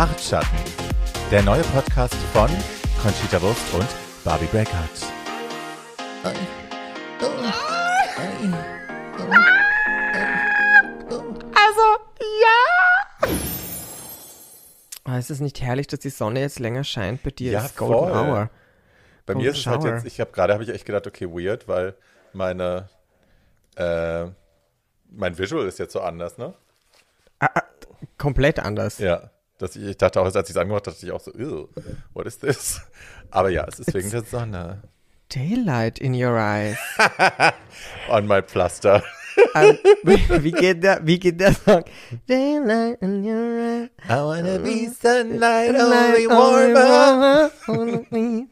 [0.00, 0.56] Bartschatten,
[1.30, 2.48] der neue Podcast von
[3.02, 3.86] Conchita Wurst und
[4.24, 4.72] Barbie Breakout.
[11.52, 11.86] Also,
[12.40, 13.28] ja.
[15.06, 17.52] Oh, ist es nicht herrlich, dass die Sonne jetzt länger scheint bei dir?
[17.52, 18.12] Ja, ist Golden voll.
[18.12, 18.50] Hour.
[19.26, 19.94] Bei mir Golden ist es halt Shower.
[19.96, 21.94] jetzt, ich habe gerade, habe ich echt gedacht, okay, weird, weil
[22.32, 22.88] meine,
[23.76, 24.24] äh,
[25.10, 26.54] mein Visual ist jetzt so anders, ne?
[28.16, 28.96] Komplett anders.
[28.96, 29.30] Ja.
[29.60, 31.68] Dass ich, ich dachte auch, als ich es angemacht habe, dachte ich auch so, Ew,
[32.14, 32.80] what is this?
[33.30, 34.82] Aber ja, es ist wegen der Sonne.
[35.28, 36.78] Daylight in your eyes.
[38.08, 39.02] On my Pflaster.
[40.02, 41.84] Wie, geht der, wie geht der Song?
[42.26, 43.90] Daylight in your eyes.
[44.08, 47.50] I wanna be sunlight, only warmer.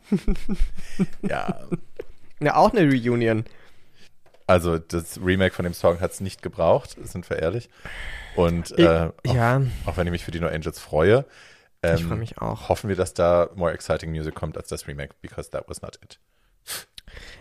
[1.29, 1.59] Ja,
[2.41, 3.45] Ja, auch eine Reunion.
[4.48, 7.69] Also das Remake von dem Song hat es nicht gebraucht, sind wir ehrlich.
[8.34, 11.25] Und äh, auch, ja, auch wenn ich mich für die No Angels freue,
[11.83, 12.69] ähm, ich freue mich auch.
[12.69, 15.98] hoffen wir, dass da more exciting Music kommt als das Remake, because that was not
[16.03, 16.19] it.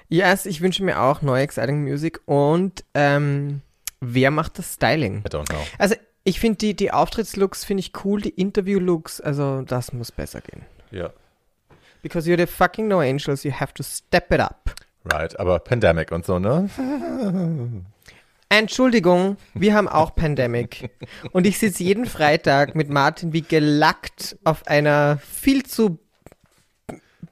[0.07, 3.61] Yes, ich wünsche mir auch neue Exciting Music und ähm,
[3.99, 5.19] wer macht das Styling?
[5.19, 5.65] I don't know.
[5.77, 10.39] Also ich finde die, die Auftrittslooks finde ich cool, die Interview-Looks, also das muss besser
[10.39, 10.65] gehen.
[10.91, 11.11] Ja,
[12.01, 14.71] Because you're the fucking No Angels, you have to step it up.
[15.11, 15.39] Right.
[15.39, 16.69] Aber Pandemic und so, ne?
[18.49, 20.89] Entschuldigung, wir haben auch Pandemic.
[21.31, 25.99] Und ich sitze jeden Freitag mit Martin wie gelackt auf einer viel zu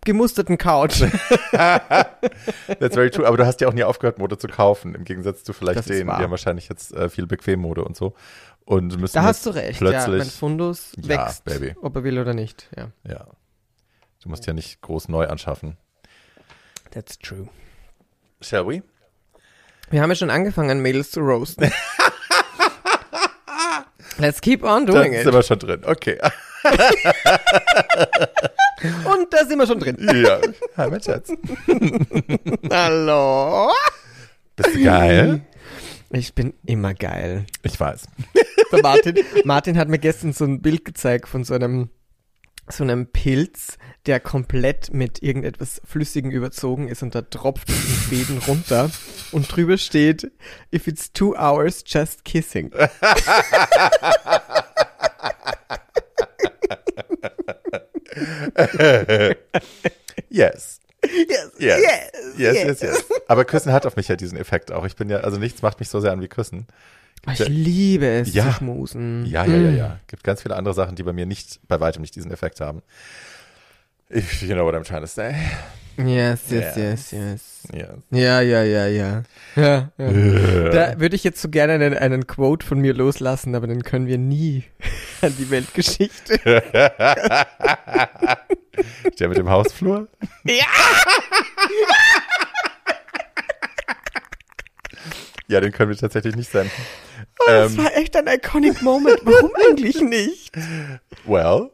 [0.03, 0.99] gemusterten Couch.
[1.51, 3.25] That's very true.
[3.27, 5.85] Aber du hast ja auch nie aufgehört, Mode zu kaufen, im Gegensatz zu vielleicht Das
[5.85, 6.07] denen.
[6.07, 8.13] Die haben wahrscheinlich jetzt äh, viel Bequem-Mode und so.
[8.65, 9.89] Und müssen Da hast du recht, ja.
[9.89, 11.75] plötzlich, Mein Fundus Ja, wächst, Baby.
[11.81, 12.69] ob er will oder nicht.
[12.75, 13.25] Ja, ja.
[14.21, 15.77] Du musst ja nicht groß neu anschaffen.
[16.91, 17.47] that's true.
[18.41, 18.83] Shall we?
[19.89, 21.71] Wir haben ja schon angefangen, Mädels zu roasten.
[24.17, 25.33] Let's keep on Da doing sind it.
[25.33, 25.81] wir schon drin.
[25.85, 26.17] Okay.
[29.03, 29.97] Und da sind wir schon drin.
[30.23, 30.39] ja.
[30.77, 31.31] Hi, mein Schatz.
[32.71, 33.71] Hallo?
[34.55, 35.41] Bist du geil?
[36.11, 37.45] Ich bin immer geil.
[37.63, 38.05] Ich weiß.
[38.71, 41.89] Der Martin, Martin hat mir gestern so ein Bild gezeigt von so einem,
[42.67, 47.95] so einem Pilz, der komplett mit irgendetwas Flüssigem überzogen ist und da tropft es in
[48.17, 48.89] Fäden runter
[49.31, 50.31] und drüber steht,
[50.73, 52.71] if it's two hours, just kissing.
[60.29, 60.79] Yes.
[61.05, 61.81] Yes, Yes.
[62.37, 63.05] Yes, yes, yes.
[63.27, 64.85] Aber Küssen hat auf mich ja diesen Effekt auch.
[64.85, 66.67] Ich bin ja, also nichts macht mich so sehr an wie Küssen.
[67.33, 68.45] Ich liebe es Ja.
[68.45, 69.25] zu schmusen.
[69.25, 69.99] Ja, ja, ja, ja.
[70.07, 72.81] Gibt ganz viele andere Sachen, die bei mir nicht, bei weitem nicht diesen Effekt haben.
[74.13, 75.33] If you know what I'm trying to say.
[75.97, 76.75] Yes, Yes.
[76.75, 77.97] yes, yes, yes.
[78.11, 79.23] Ja, ja, ja, ja.
[79.55, 80.69] ja, ja.
[80.69, 84.05] Da würde ich jetzt so gerne einen, einen Quote von mir loslassen, aber den können
[84.05, 84.65] wir nie
[85.21, 86.37] an die Weltgeschichte.
[89.19, 90.07] Der mit dem Hausflur?
[90.43, 90.65] Ja!
[95.47, 96.71] Ja, den können wir tatsächlich nicht senden.
[97.47, 99.19] Das Ähm, war echt ein iconic Moment.
[99.23, 100.51] Warum eigentlich nicht?
[101.25, 101.69] well,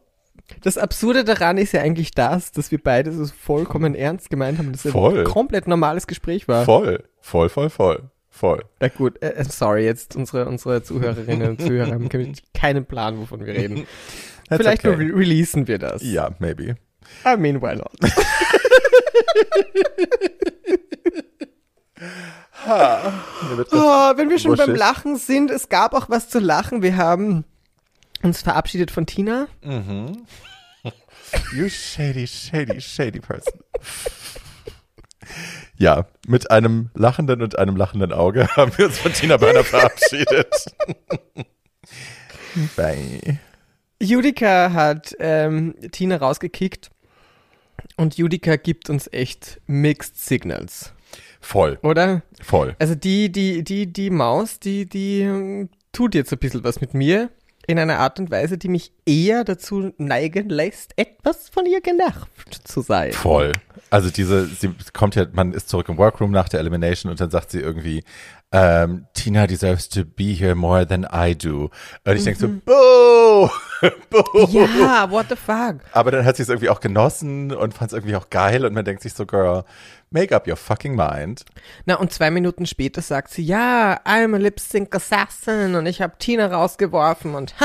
[0.62, 4.72] Das Absurde daran ist ja eigentlich das, dass wir beide so vollkommen ernst gemeint haben,
[4.72, 5.19] dass es Voll.
[5.19, 6.66] ein komplett normales Gespräch war.
[6.66, 8.63] voll, voll, voll, voll, voll.
[8.79, 12.09] Na gut, äh, sorry, jetzt unsere, unsere Zuhörerinnen und Zuhörer haben
[12.53, 13.85] keinen Plan, wovon wir reden.
[14.50, 14.95] That's Vielleicht okay.
[14.95, 16.01] re releasen wir das.
[16.03, 16.75] Ja, maybe.
[17.25, 17.91] I mean, why not?
[22.66, 24.79] Das- Oh, wenn wir schon beim Wuschig.
[24.79, 26.81] Lachen sind, es gab auch was zu lachen.
[26.81, 27.44] Wir haben
[28.23, 29.47] uns verabschiedet von Tina.
[31.53, 33.59] You shady, shady, shady person.
[35.77, 40.53] Ja, mit einem lachenden und einem lachenden Auge haben wir uns von Tina Burner verabschiedet.
[42.75, 43.39] Bye.
[44.01, 46.89] Judika hat ähm, Tina rausgekickt
[47.97, 50.91] und Judika gibt uns echt Mixed Signals,
[51.41, 52.22] Voll, oder?
[52.41, 52.75] voll.
[52.79, 56.93] Also die, die, die, die Maus, die, die ähm, tut jetzt ein bisschen was mit
[56.93, 57.29] mir
[57.67, 62.67] in einer Art und Weise, die mich eher dazu neigen lässt, etwas von ihr genervt
[62.67, 63.14] zu sein.
[63.14, 63.52] Voll.
[63.90, 67.29] Also diese, sie kommt ja, man ist zurück im Workroom nach der Elimination und dann
[67.29, 68.03] sagt sie irgendwie,
[68.52, 71.70] ähm, Tina deserves to be here more than I do.
[72.05, 73.49] Und ich denke so, boo,
[74.09, 74.47] boo.
[74.79, 75.78] Ja, what the fuck?
[75.94, 78.73] Aber dann hat sie es irgendwie auch genossen und fand es irgendwie auch geil und
[78.73, 79.64] man denkt sich so, Girl,
[80.11, 81.43] make up your fucking mind.
[81.85, 86.02] Na, und zwei Minuten später sagt sie, ja, I'm a Lip Sync Assassin und ich
[86.02, 87.55] habe Tina rausgeworfen und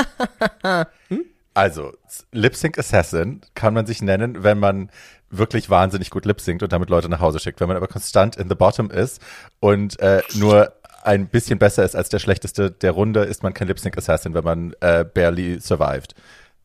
[1.53, 1.93] Also,
[2.31, 4.91] Lip Sync Assassin kann man sich nennen, wenn man
[5.29, 7.59] wirklich wahnsinnig gut lip synct und damit Leute nach Hause schickt.
[7.59, 9.21] Wenn man aber konstant in the bottom ist
[9.59, 10.71] und äh, nur
[11.03, 14.33] ein bisschen besser ist als der schlechteste der Runde, ist man kein Lip Sync Assassin,
[14.33, 16.15] wenn man äh, barely survived.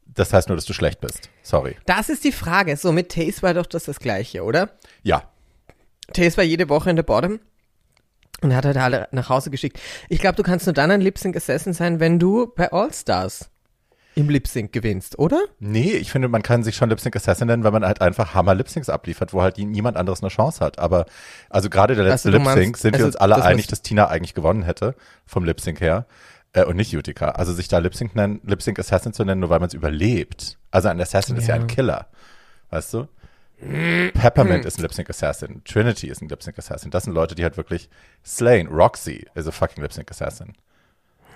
[0.07, 1.31] Das heißt nur, dass du schlecht bist.
[1.43, 1.77] Sorry.
[1.87, 2.77] Das ist die Frage.
[2.77, 4.69] So, mit Taste war doch das das Gleiche, oder?
[5.03, 5.23] Ja.
[6.13, 7.41] Taste war jede Woche in der Bottom
[8.43, 9.79] und hat halt alle nach Hause geschickt.
[10.09, 12.93] Ich glaube, du kannst nur dann ein Lip Sync Assassin sein, wenn du bei All
[12.93, 13.49] Stars
[14.15, 15.41] im Lip Sync gewinnst, oder?
[15.59, 18.35] Nee, ich finde, man kann sich schon Lip Sync Assassin nennen, weil man halt einfach
[18.35, 20.79] Hammer Lip Syncs abliefert, wo halt niemand anderes eine Chance hat.
[20.79, 21.07] Aber,
[21.49, 23.81] also gerade der letzte Also Lip Sync sind wir also uns alle das, einig, dass
[23.81, 24.95] Tina eigentlich gewonnen hätte,
[25.25, 26.05] vom Lip Sync her.
[26.53, 27.31] Äh, und nicht Utica.
[27.31, 29.75] Also sich da Lip Sync nennen, Lip Sync Assassin zu nennen, nur weil man es
[29.75, 30.59] überlebt.
[30.71, 31.63] Also ein Assassin ist ja Ja.
[31.63, 32.09] ein Killer.
[32.69, 33.09] Weißt du?
[34.15, 35.63] Peppermint ist ein Lip Sync Assassin.
[35.65, 36.91] Trinity ist ein Lip Sync Assassin.
[36.91, 37.89] Das sind Leute, die halt wirklich
[38.25, 38.67] slain.
[38.69, 40.55] Roxy is a fucking Lip Sync Assassin.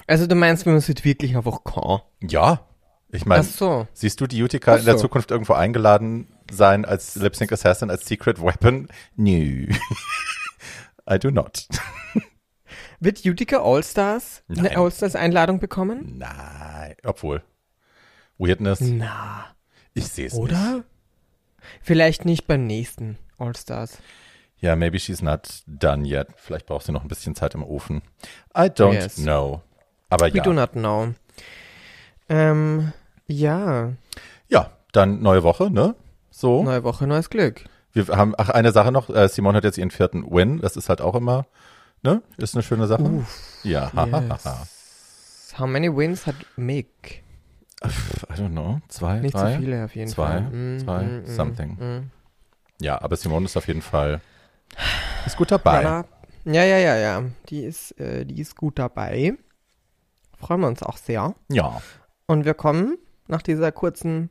[0.07, 2.01] Also du meinst, man halt wirklich einfach kann.
[2.23, 2.67] Ja.
[3.11, 3.89] Ich meine, Ach so.
[3.93, 5.03] siehst du die Utica Ach in der so.
[5.03, 8.89] Zukunft irgendwo eingeladen sein als Lip Sync Assassin, als Secret Weapon?
[9.17, 9.31] No.
[11.09, 11.69] I do not.
[13.01, 14.67] Wird Utica All Stars Nein.
[14.67, 16.19] eine All Stars Einladung bekommen?
[16.19, 16.97] Nein.
[17.05, 17.43] Obwohl.
[18.39, 18.81] Weirdness.
[18.81, 19.47] Na,
[19.95, 20.43] Ich sehe es nicht.
[20.43, 20.85] oder?
[21.83, 23.99] Vielleicht nicht beim nächsten All Stars.
[24.59, 26.29] Ja, maybe she's not done yet.
[26.37, 28.03] Vielleicht braucht sie noch ein bisschen Zeit im Ofen.
[28.57, 29.17] I don't Yes.
[29.17, 29.61] know.
[30.09, 30.43] Aber We ja.
[30.43, 31.13] do not know.
[32.29, 32.93] Ähm,
[33.27, 33.93] ja,
[34.49, 35.95] Ja, dann neue Woche, ne?
[36.31, 36.63] So.
[36.63, 37.65] neue Woche, neues Glück.
[37.93, 39.09] Wir haben, ach, eine Sache noch.
[39.11, 40.61] Äh, Simon hat jetzt ihren vierten Win.
[40.61, 41.47] Das ist halt auch immer,
[42.03, 42.23] ne?
[42.37, 43.25] Ist eine schöne Sache.
[43.63, 45.55] ja, haha, Yes.
[45.59, 47.23] How many wins hat Mick?
[47.83, 48.81] I don't know.
[48.89, 49.53] Zwei, Nicht drei?
[49.55, 50.41] so viele auf jeden Zwei, Fall.
[50.43, 51.71] Mm, zwei, mm, mm, something.
[51.79, 52.11] mm.
[52.81, 54.21] Ja, aber Simone ist auf jeden Fall
[55.27, 55.83] ist gut dabei.
[55.83, 56.05] Ja,
[56.45, 57.23] ja, ja, ja, ja.
[57.49, 59.35] Die ist, äh, die ist gut dabei.
[60.39, 61.35] Freuen wir uns auch sehr.
[61.49, 61.81] Ja.
[62.27, 64.31] Und wir kommen nach dieser kurzen,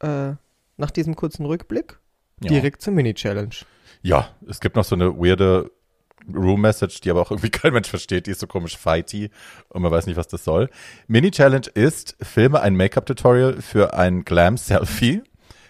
[0.00, 0.32] äh,
[0.76, 1.98] nach diesem kurzen Rückblick
[2.42, 2.48] Ja.
[2.50, 3.54] direkt zur Mini-Challenge.
[4.02, 5.70] ja, es gibt noch so eine weirde
[6.34, 8.26] Room-Message, die aber auch irgendwie kein Mensch versteht.
[8.26, 9.30] Die ist so komisch fighty
[9.68, 10.68] und man weiß nicht, was das soll.
[11.08, 15.22] Mini-Challenge ist, filme ein Make-up-Tutorial für ein Glam-Selfie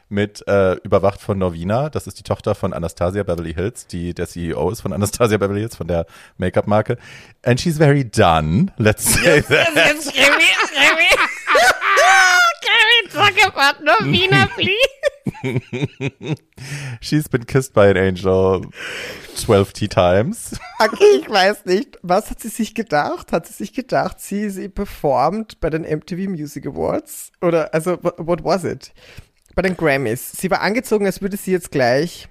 [0.08, 1.90] mit äh, überwacht von Norvina.
[1.90, 5.60] Das ist die Tochter von Anastasia Beverly Hills, die der CEO ist von Anastasia Beverly
[5.60, 6.06] Hills, von der
[6.38, 6.96] Make-up-Marke.
[7.42, 9.68] And she's very done, let's say that.
[17.00, 18.66] She's been kissed by an angel
[19.34, 20.58] 12 T times.
[20.78, 21.98] Okay, ich weiß nicht.
[22.02, 23.32] Was hat sie sich gedacht?
[23.32, 27.32] Hat sie sich gedacht, sie, sie performt bei den MTV Music Awards?
[27.40, 28.92] Oder, also, wha- what was it?
[29.54, 30.32] Bei den Grammys.
[30.32, 32.28] Sie war angezogen, als würde sie jetzt gleich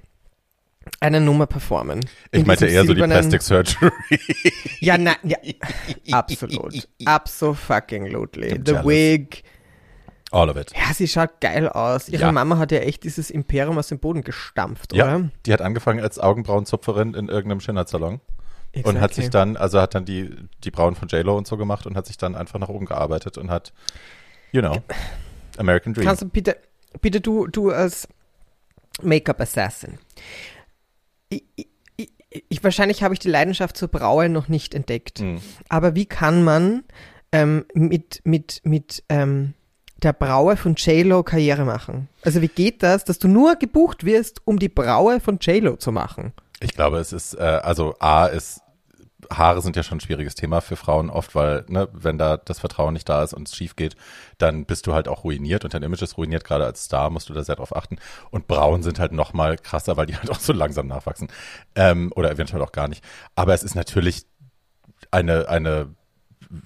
[1.00, 2.02] eine Nummer performen.
[2.32, 3.92] Ich In meinte eher so die silbernen- Plastic Surgery.
[4.80, 5.38] Ja, nein, ja.
[6.12, 6.88] Absolut.
[7.06, 8.50] Absolutely.
[8.54, 8.86] I'm The jealous.
[8.86, 9.44] Wig.
[10.36, 10.74] All of it.
[10.76, 12.10] Ja, sie schaut geil aus.
[12.10, 12.32] Ihre Ja.
[12.34, 15.30] Mama hat ja echt dieses Imperium aus dem Boden gestampft, Ja, oder?
[15.46, 18.20] die hat angefangen als Augenbrauenzupferin in irgendeinem Schönheitssalon
[18.76, 19.22] und hat Exactly.
[19.24, 20.36] sich dann, also hat dann die,
[20.66, 23.38] die Brauen von JLo und so gemacht und hat sich dann einfach nach oben gearbeitet
[23.38, 23.72] und hat,
[24.52, 24.84] you know,
[25.58, 26.06] American Dream.
[26.06, 26.58] Kannst du bitte,
[27.00, 28.10] bitte du, du als
[29.02, 30.00] Make-up-Assassin.
[31.30, 32.12] Ich, ich, ich,
[32.50, 35.20] ich, wahrscheinlich habe ich die Leidenschaft zur Braue noch nicht entdeckt.
[35.20, 35.40] Hm.
[35.70, 36.84] Aber wie kann man
[37.32, 39.54] ähm, mit, mit, mit ähm,
[40.06, 42.08] der Braue von JLo Karriere machen?
[42.22, 45.92] Also wie geht das, dass du nur gebucht wirst, um die Braue von JLo zu
[45.92, 46.34] machen?
[46.62, 48.62] Ich glaube, es ist, äh, also A ist,
[49.32, 52.60] Haare sind ja schon ein schwieriges Thema für Frauen oft, weil, ne, wenn da das
[52.60, 53.96] Vertrauen nicht da ist und es schief geht,
[54.38, 57.30] dann bist du halt auch ruiniert und dein Image ist ruiniert, gerade als Star musst
[57.30, 57.98] du da sehr drauf achten.
[58.30, 61.30] Und Brauen sind halt noch mal krasser, weil die halt auch so langsam nachwachsen.
[61.76, 63.04] Ähm, oder eventuell auch gar nicht.
[63.36, 64.26] Aber es ist natürlich
[65.12, 65.90] eine, eine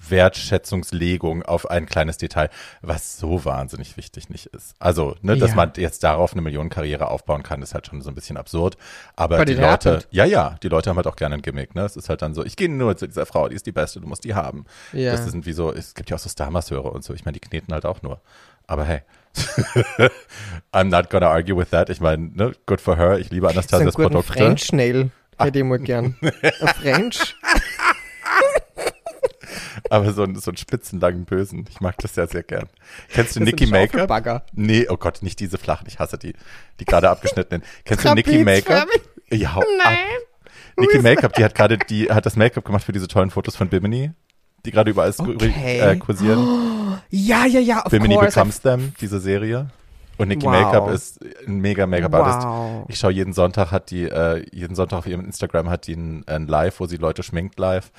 [0.08, 2.50] Wertschätzungslegung auf ein kleines Detail,
[2.82, 4.74] was so wahnsinnig wichtig nicht ist.
[4.78, 5.56] Also, ne, dass Ja.
[5.56, 8.76] man jetzt darauf eine Millionenkarriere aufbauen kann, ist halt schon so ein bisschen absurd.
[9.16, 10.08] Aber die Leute, happened.
[10.10, 11.82] ja, ja, die Leute haben halt auch gerne ein Gimmick, ne?
[11.82, 14.00] Es ist halt dann so, ich gehe nur zu dieser Frau, die ist die Beste,
[14.00, 14.64] du musst die haben.
[14.92, 15.12] Ja.
[15.12, 17.14] Das sind wie so, es gibt ja auch so Star-Masseure und so.
[17.14, 18.20] Ich meine, die kneten halt auch nur.
[18.66, 19.00] Aber hey.
[20.72, 21.90] I'm not gonna argue with that.
[21.90, 23.18] Ich meine, ne, good for her.
[23.18, 24.32] Ich liebe Anastasias Produkte.
[24.32, 26.16] French Nail hätte ich mal gern.
[26.80, 27.36] French?
[29.90, 31.66] Aber so, ein- so einen spitzenlangen Bösen.
[31.68, 32.68] Ich mag das sehr, sehr gern.
[33.08, 33.90] Kennst du Das Makeup?
[33.90, 34.44] Schaufelbagger.
[34.54, 35.86] Nee, oh Gott, nicht diese flachen.
[35.88, 36.32] Ich hasse die.
[36.78, 37.62] Die gerade abgeschnittenen.
[37.84, 38.64] Kennst du Nicki Makeup?
[38.88, 39.02] Trapezförmig?
[39.42, 39.92] Ja, hau ab.
[40.78, 43.68] Nicki Makeup, die hat gerade die, hat das Make-up gemacht für diese tollen Fotos von
[43.68, 44.12] Bimini,
[44.64, 45.80] die gerade überall Okay.
[45.80, 46.46] äh, kursieren.
[47.10, 48.34] Ja, ja, ja, of Bimini course.
[48.34, 49.68] Becomes Them, diese Serie.
[50.16, 50.52] Und Nicki Wow.
[50.52, 52.46] Makeup ist ein mega Make-up-Artist.
[52.46, 52.84] Wow.
[52.88, 56.24] Ich schaue jeden Sonntag, hat die, äh, jeden Sonntag auf ihrem Instagram hat die ein,
[56.28, 57.90] ein Live, wo sie Leute schminkt live.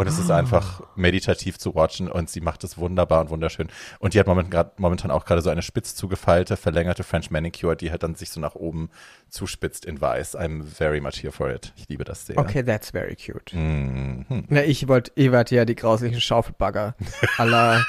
[0.00, 3.68] Und es ist einfach meditativ zu watchen und sie macht es wunderbar und wunderschön.
[3.98, 7.76] Und die hat momentan, grad, momentan auch gerade so eine spitz zugefeilte, verlängerte French Manicure,
[7.76, 8.90] die halt dann sich so nach oben
[9.28, 10.36] zuspitzt in weiß.
[10.38, 11.72] I'm very much here for it.
[11.76, 12.38] Ich liebe das sehr.
[12.38, 13.54] Okay, that's very cute.
[13.54, 14.24] Mhm.
[14.48, 16.94] Na, ich wollte, ich wollte ja die grauslichen Schaufelbagger
[17.38, 17.84] aller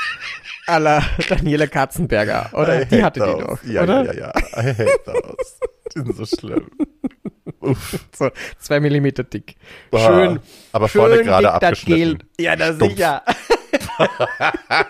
[0.67, 2.85] aller Daniela Katzenberger, oder?
[2.85, 3.45] Die hatte die those.
[3.45, 4.05] doch, Ja, oder?
[4.05, 4.61] ja, ja, ja.
[4.61, 5.55] I hate those.
[5.95, 6.69] Die sind so schlimm.
[7.59, 7.99] Uff.
[8.15, 8.29] So
[8.59, 9.55] zwei Millimeter dick.
[9.91, 9.99] Boah.
[10.07, 10.39] Schön.
[10.71, 12.17] Aber schön vorne gerade das abgeschnitten.
[12.37, 12.45] Gel.
[12.45, 12.91] Ja, das Stumpf.
[12.93, 13.23] sicher.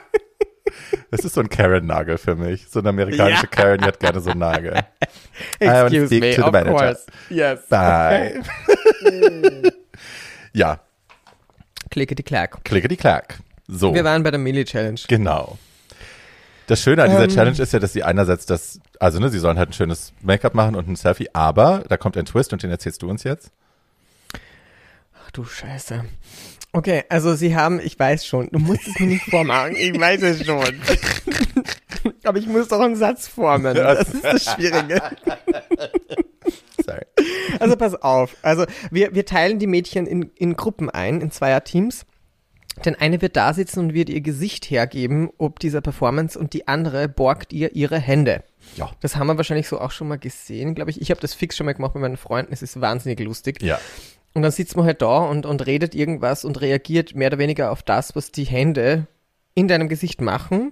[1.10, 2.68] Das ist so ein Karen-Nagel für mich.
[2.70, 3.48] So eine amerikanische Ja.
[3.50, 4.74] Karen, die hat gerne so einen Nagel.
[5.60, 6.72] Wanna Excuse me, to the of manager.
[6.78, 7.06] course.
[7.30, 7.68] Yes.
[7.68, 8.42] Bye.
[10.54, 10.80] ja,
[11.90, 12.64] Klickety klack.
[12.64, 13.40] klickety klack.
[13.68, 15.00] So, Wir waren bei der Milli Challenge.
[15.08, 15.58] genau.
[16.72, 17.30] Das Schöne an dieser Ähm.
[17.30, 20.54] Challenge ist ja, dass sie einerseits das, also ne, sie sollen halt ein schönes Make-up
[20.54, 23.52] machen und ein Selfie, aber da kommt ein Twist und den erzählst du uns jetzt.
[25.22, 26.06] Ach du Scheiße.
[26.72, 30.22] Okay, also sie haben, ich weiß schon, du musst es mir nicht vormachen, ich weiß
[30.22, 30.64] es schon.
[32.24, 33.76] Aber ich muss doch einen Satz formen.
[33.76, 35.02] Das ist das Schwierige.
[36.86, 37.02] Sorry.
[37.60, 38.38] Also pass auf.
[38.44, 42.06] Also wir, wir teilen die Mädchen in, in Gruppen ein, in Zweierteams.
[42.86, 46.68] Denn eine wird da sitzen und wird ihr Gesicht hergeben, ob dieser Performance, und die
[46.68, 48.44] andere borgt ihr ihre Hände.
[48.76, 48.92] Ja.
[49.02, 51.02] Das haben wir wahrscheinlich so auch schon mal gesehen, glaube ich.
[51.02, 52.54] Ich habe das fix schon mal gemacht mit meinen Freunden.
[52.54, 53.62] Es ist wahnsinnig lustig.
[53.62, 53.80] Ja.
[54.34, 57.72] Und dann sitzt man halt da und, und redet irgendwas und reagiert mehr oder weniger
[57.72, 59.08] auf das, was die Hände
[59.56, 60.72] in deinem Gesicht machen,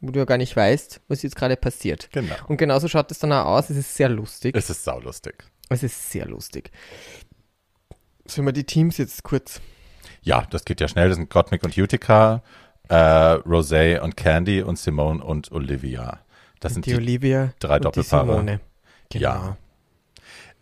[0.00, 2.10] wo du ja gar nicht weißt, was jetzt gerade passiert.
[2.12, 2.34] Genau.
[2.46, 3.70] Und genauso schaut es dann auch aus.
[3.70, 4.54] Es ist sehr lustig.
[4.54, 5.44] Es ist saulustig.
[5.70, 6.70] Es ist sehr lustig.
[8.26, 9.60] Sollen wir die Teams jetzt kurz?
[10.28, 11.08] Ja, das geht ja schnell.
[11.08, 12.42] Das sind Gottmik und Utica,
[12.90, 16.18] äh, Rosé und Candy und Simone und Olivia.
[16.60, 18.60] Das sind Die, die, Olivia drei Doppelpaare.
[19.08, 19.22] Genau.
[19.22, 19.56] Ja.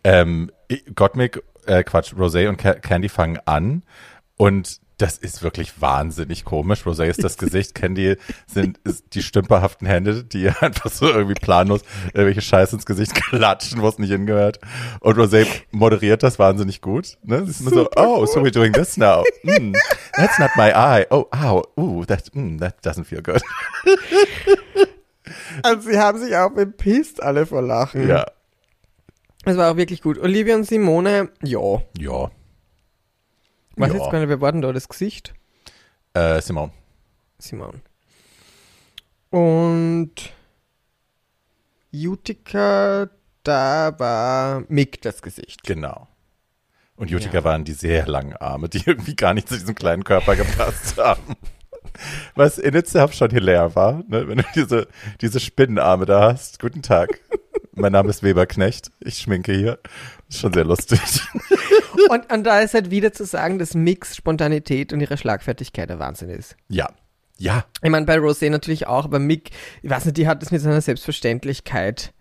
[0.05, 0.49] ähm,
[0.95, 3.83] Gottmik, äh, Quatsch, Rosé und Ca Candy fangen an
[4.37, 6.85] und das ist wirklich wahnsinnig komisch.
[6.85, 8.79] Rosé ist das Gesicht, Candy sind
[9.13, 13.99] die stümperhaften Hände, die einfach so irgendwie planlos irgendwelche Scheiße ins Gesicht klatschen, wo es
[13.99, 14.59] nicht hingehört.
[14.99, 17.17] Und Rosé moderiert das wahnsinnig gut.
[17.23, 17.43] Ne?
[17.45, 19.23] Sie ist immer so, oh, so we're doing this now.
[19.43, 19.73] Mm,
[20.13, 21.05] that's not my eye.
[21.11, 23.41] Oh, ow, ooh, that, mm, that doesn't feel good.
[25.61, 28.07] Also sie haben sich auch bepisst alle vor Lachen.
[28.07, 28.25] Ja.
[29.45, 30.17] Es war auch wirklich gut.
[30.17, 31.81] Olivia und Simone, ja.
[31.97, 32.31] Ja.
[33.77, 33.95] Was Ja.
[33.97, 35.33] jetzt gerade, wer war denn da das Gesicht?
[36.13, 36.71] Äh, Simone.
[37.39, 37.79] Simone.
[39.29, 40.13] Und
[41.93, 43.09] Utica,
[43.43, 45.63] da war Mick das Gesicht.
[45.63, 46.07] Genau.
[46.95, 47.43] Und Utica Ja.
[47.43, 51.35] waren die sehr langen Arme, die irgendwie gar nicht zu diesem kleinen Körper gepasst haben.
[52.35, 54.27] Was in itself schon hilär war, ne?
[54.27, 54.87] wenn du diese,
[55.21, 56.59] diese Spinnenarme da hast.
[56.59, 57.19] Guten Tag.
[57.79, 58.91] Mein Name ist Weber Knecht.
[59.01, 59.77] Ich schminke hier.
[60.27, 60.99] Ist schon sehr lustig.
[62.09, 65.97] Und, und da ist halt wieder zu sagen, dass Mix Spontanität und ihre Schlagfertigkeit der
[65.97, 66.55] Wahnsinn ist.
[66.69, 66.87] Ja.
[67.39, 67.65] Ja.
[67.81, 69.49] Ich meine, bei Rosé natürlich auch, aber Mick,
[69.81, 72.13] ich weiß nicht, die hat das mit seiner Selbstverständlichkeit.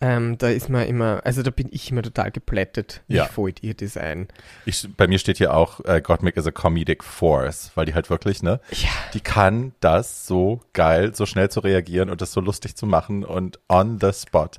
[0.00, 3.02] Ähm, da ist man immer, also da bin ich immer total geplättet.
[3.08, 3.24] Ja.
[3.24, 4.28] Wie voll ihr Design.
[4.66, 8.10] Ich, bei mir steht hier auch, äh, Gottmik is a comedic force, weil die halt
[8.10, 8.90] wirklich, ne, Ja.
[9.14, 13.24] die kann das so geil, so schnell zu reagieren und das so lustig zu machen
[13.24, 14.50] und on the spot.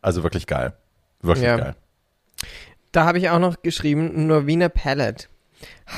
[0.00, 0.72] Also wirklich geil.
[1.20, 1.56] Wirklich Ja.
[1.58, 1.74] geil.
[2.92, 5.26] Da habe ich auch noch geschrieben, Norvina Palette.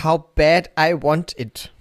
[0.03, 1.73] How bad I want it.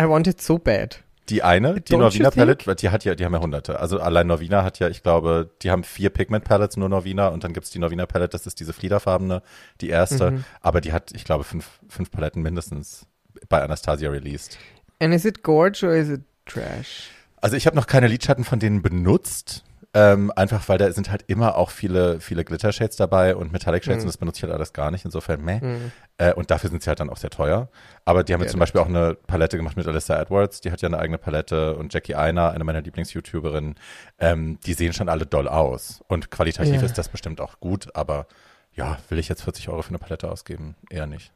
[0.00, 1.02] I want it so bad.
[1.28, 2.34] Die eine, die Don't think?
[2.34, 3.78] Palette, die hat ja, die haben ja hunderte.
[3.78, 7.44] Also allein Norvina hat ja, ich glaube, die haben vier Pigment Palettes, nur Norvina, und
[7.44, 9.42] dann gibt's die Norvina Palette, das ist diese fliederfarbene,
[9.80, 10.44] die erste, Mhm.
[10.60, 13.06] aber die hat, ich glaube, fünf, fünf Paletten mindestens
[13.48, 14.58] bei Anastasia released.
[14.98, 17.10] And is it gorge or is it trash?
[17.40, 21.24] Also ich habe noch keine Lidschatten von denen benutzt, ähm, einfach weil da sind halt
[21.26, 24.02] immer auch viele, viele Glitter-Shades dabei und Metallic Shades Mhm.
[24.04, 25.60] und das benutze ich halt alles gar nicht, insofern meh.
[25.60, 25.92] Mhm.
[26.18, 27.68] Äh, und dafür sind sie halt dann auch sehr teuer.
[28.04, 30.60] Aber die haben Ja, jetzt zum Beispiel auch eine Palette gemacht mit Alyssa Edwards.
[30.62, 31.76] Die hat ja eine eigene Palette.
[31.76, 33.74] Und Jackie Einer, eine meiner Lieblings-YouTuberinnen.
[34.18, 36.02] Ähm, die sehen schon alle doll aus.
[36.08, 36.82] Und qualitativ Ja.
[36.82, 37.94] ist das bestimmt auch gut.
[37.94, 38.26] Aber
[38.74, 40.74] ja, will ich jetzt 40 Euro für eine Palette ausgeben?
[40.90, 41.32] Eher nicht.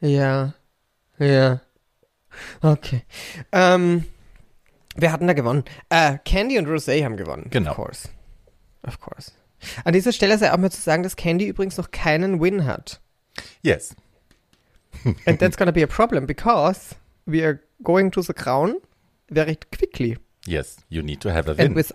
[0.00, 0.54] Ja.
[1.18, 1.60] Ja.
[2.62, 3.02] Okay.
[3.52, 4.04] Ähm,
[4.96, 5.64] wer hat denn da gewonnen?
[5.88, 7.46] Äh, Candy und Rosé haben gewonnen.
[7.50, 7.70] Genau.
[7.70, 8.08] Of course.
[8.82, 9.32] Of course.
[9.84, 13.00] An dieser Stelle sei auch mal zu sagen, dass Candy übrigens noch keinen Win hat.
[13.62, 13.94] Yes.
[15.26, 16.94] And that's gonna be a problem because
[17.26, 18.76] we are going to the crown
[19.30, 20.18] very quickly.
[20.46, 20.76] Yes.
[20.88, 21.76] You need to have a And win.
[21.76, 21.92] with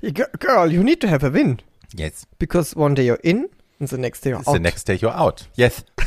[0.38, 1.60] girl, you need to have a win
[1.94, 2.24] Yes.
[2.38, 3.48] because one day you're in
[3.80, 4.52] and the next day you're out.
[4.54, 5.48] the next day you're out.
[5.56, 5.84] Yes.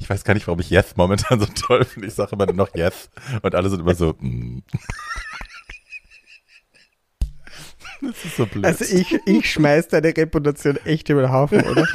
[0.00, 2.08] ich weiß gar nicht, warum ich Yes momentan so toll finde.
[2.08, 3.10] Ich sage immer nur noch Yes.
[3.42, 4.62] Und alle sind immer so, mm.
[8.02, 8.64] Das ist so blöd.
[8.64, 11.86] Also ich, ich schmeiß deine Reputation echt über den Haufen, oder?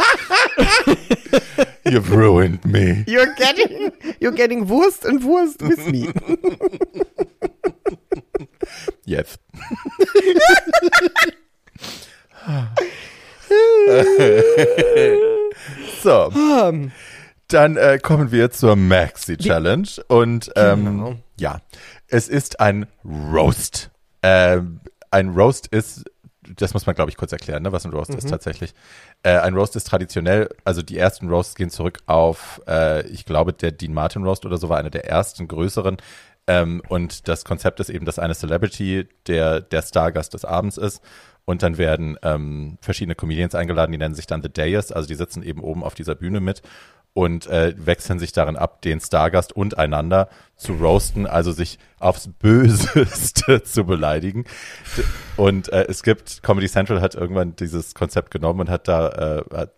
[1.84, 3.04] You've ruined me.
[3.08, 6.14] You're getting, you're getting Wurst and Wurst with me.
[9.06, 9.40] Jetzt.
[16.02, 16.92] so, Um,
[17.56, 21.16] dann äh, kommen wir zur Maxi Challenge und ähm, Genau.
[21.40, 21.62] ja,
[22.08, 23.92] es ist ein Roast.
[24.22, 26.04] Ähm, ein Roast ist,
[26.58, 28.74] das muss man glaube ich kurz erklären, ne, was ein Roast ist tatsächlich.
[29.24, 33.54] Äh, ein Roast ist traditionell, also die ersten Roasts gehen zurück auf, äh, ich glaube,
[33.54, 35.98] der Dean Martin Roast oder so war einer der ersten größeren.
[36.48, 41.02] Ähm, und das Konzept ist eben, dass eine Celebrity der, der Stargast des Abends ist.
[41.46, 45.16] Und dann werden ähm, verschiedene Comedians eingeladen, die nennen sich dann The Dayers, also die
[45.16, 46.62] sitzen eben oben auf dieser Bühne mit
[47.16, 52.28] und äh, wechseln sich darin ab, den Stargast und einander zu roasten, also sich aufs
[52.28, 54.44] Böseste zu beleidigen.
[55.38, 59.56] Und äh, es gibt, Comedy Central hat irgendwann dieses Konzept genommen und hat da, äh,
[59.56, 59.72] hat,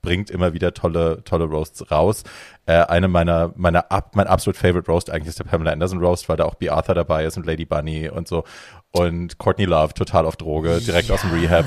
[0.00, 2.22] bringt immer wieder tolle, tolle Roasts raus.
[2.66, 6.28] Äh, eine meiner, meiner ab, mein absolut favorite Roast eigentlich ist der Pamela Anderson Roast,
[6.28, 6.70] weil da auch B.
[6.70, 8.44] Arthur dabei ist und Lady Bunny und so.
[8.92, 11.64] Und Courtney Love total auf Droge, direkt aus dem Rehab.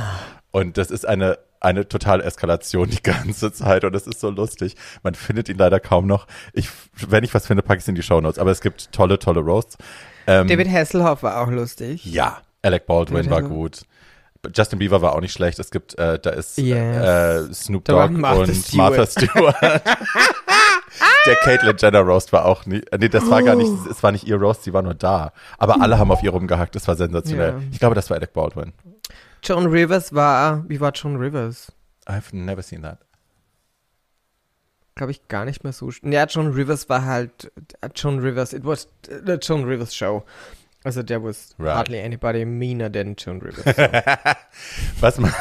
[0.51, 4.75] Und das ist eine, eine totale Eskalation die ganze Zeit und es ist so lustig.
[5.01, 6.27] Man findet ihn leider kaum noch.
[6.53, 6.69] Ich,
[7.07, 8.37] wenn ich was finde, packe ich es in die Shownotes.
[8.39, 9.77] Aber es gibt tolle, tolle Roasts.
[10.27, 12.05] Ähm, David Hasselhoff war auch lustig.
[12.05, 13.81] ja, Alec Baldwin David war gut.
[14.53, 15.57] Justin Bieber war auch nicht schlecht.
[15.59, 17.47] Es gibt, äh, da ist Yes.
[17.49, 18.97] äh, Snoop Dogg Martha und Stewart.
[18.97, 19.55] Martha Stewart.
[21.25, 23.89] Der Caitlyn Jenner Roast war auch nie, äh, nee, das war gar nicht, Oh.
[23.89, 25.31] es war nicht ihr Roast, sie war nur da.
[25.57, 27.51] Aber alle haben auf ihr rumgehackt, das war sensationell.
[27.51, 27.61] Ja.
[27.71, 28.73] Ich glaube, das war Alec Baldwin.
[29.43, 31.71] Joan Rivers war, wie war Joan Rivers?
[32.07, 32.99] I've never seen that.
[34.95, 35.89] Glaube ich gar nicht mehr so.
[36.03, 40.23] Ja, Joan Rivers war halt, äh, Joan Rivers, it was the Joan Rivers show.
[40.83, 41.75] Also there was Right.
[41.75, 43.63] hardly anybody meaner than Joan Rivers.
[43.63, 43.81] So.
[45.01, 45.33] Was man,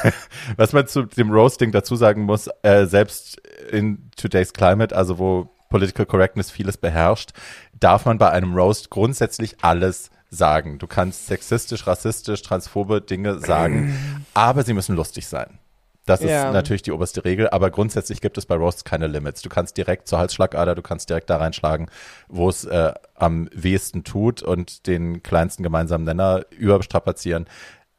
[0.56, 3.38] was man zu dem Roasting dazu sagen muss, äh, selbst
[3.71, 7.32] in today's climate, also wo Political Correctness vieles beherrscht,
[7.78, 10.79] darf man bei einem Roast grundsätzlich alles sagen.
[10.79, 15.59] Du kannst sexistisch, rassistisch, transphobe Dinge sagen, aber sie müssen lustig sein.
[16.07, 16.49] Das Ja.
[16.49, 19.43] ist natürlich die oberste Regel, aber grundsätzlich gibt es bei Roasts keine Limits.
[19.43, 21.89] Du kannst direkt zur Halsschlagader, du kannst direkt da reinschlagen,
[22.29, 27.47] wo es äh, am wehesten tut und den kleinsten gemeinsamen Nenner überstrapazieren.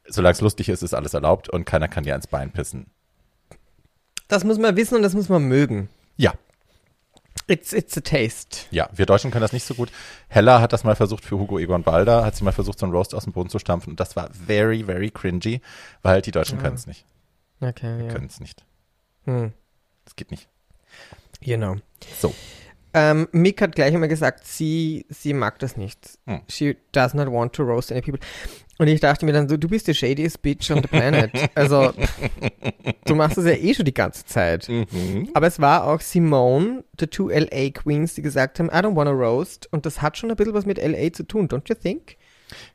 [0.05, 2.87] Solange es lustig ist, ist alles erlaubt und keiner kann dir ins Bein pissen.
[4.27, 5.87] Das muss man wissen und das muss man mögen.
[6.17, 6.33] Ja,
[7.47, 8.67] It's, it's a taste.
[8.71, 9.91] ja, wir Deutschen können das nicht so gut.
[10.29, 12.93] Hella hat das mal versucht für Hugo Egon Balder, hat sie mal versucht, so einen
[12.93, 15.61] Roast aus dem Boden zu stampfen und das war very, very cringy,
[16.01, 17.05] weil halt die Deutschen können es nicht.
[17.59, 18.11] Okay, ja.
[18.13, 18.63] Können es nicht.
[19.25, 19.53] Hm.
[20.05, 20.47] Das geht nicht.
[21.41, 21.75] Genau.
[22.19, 22.33] So.
[22.93, 26.19] Ähm, Mick hat gleich einmal gesagt, sie, sie mag das nicht.
[26.27, 26.41] Hm.
[26.47, 28.19] She does not want to roast any people.
[28.79, 31.31] Und ich dachte mir dann so, du bist die shadiest bitch on the planet.
[31.55, 31.93] also,
[33.05, 34.67] du machst das ja eh schon die ganze Zeit.
[34.69, 35.29] Mhm.
[35.33, 39.11] Aber es war auch Simone, the two LA Queens, die gesagt haben, I don't wanna
[39.11, 39.71] roast.
[39.71, 42.17] Und das hat schon ein bisschen was mit LA zu tun, don't you think?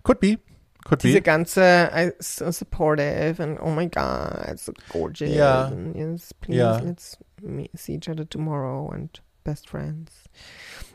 [0.02, 0.38] Could be.
[0.84, 1.22] Could Diese be.
[1.22, 5.28] ganze I, so supportive and oh my god, it's so gorgeous.
[5.38, 6.78] And yes, please, Ja.
[6.78, 7.18] let's
[7.76, 9.10] see each other tomorrow and
[9.44, 10.12] best friends.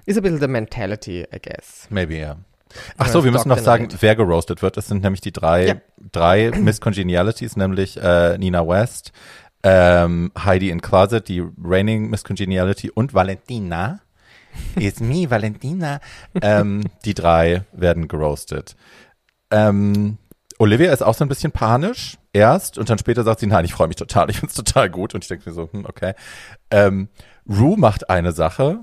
[0.05, 1.87] Ist ein bisschen the mentality, I guess.
[1.89, 2.37] Maybe, ja.
[2.97, 4.01] Ach Ja, so, wir müssen noch sagen, Knight.
[4.01, 4.77] wer geroastet wird.
[4.77, 5.75] Das sind nämlich die drei, Ja.
[6.11, 9.11] drei Miss Congenialities, nämlich äh, Nina West,
[9.63, 13.99] ähm, Heidi in Closet, die reigning Miss Congeniality und Valentina.
[14.75, 15.99] It's me, Valentina.
[16.41, 18.75] ähm, die drei werden geroastet.
[19.51, 20.17] Ähm,
[20.63, 23.73] Olivia ist auch so ein bisschen panisch erst und dann später sagt sie, nein, ich
[23.73, 26.13] freue mich total, ich finde es total gut und ich denke mir so, hm, okay.
[26.71, 27.09] Ähm,
[27.49, 28.79] Rue macht eine Sache,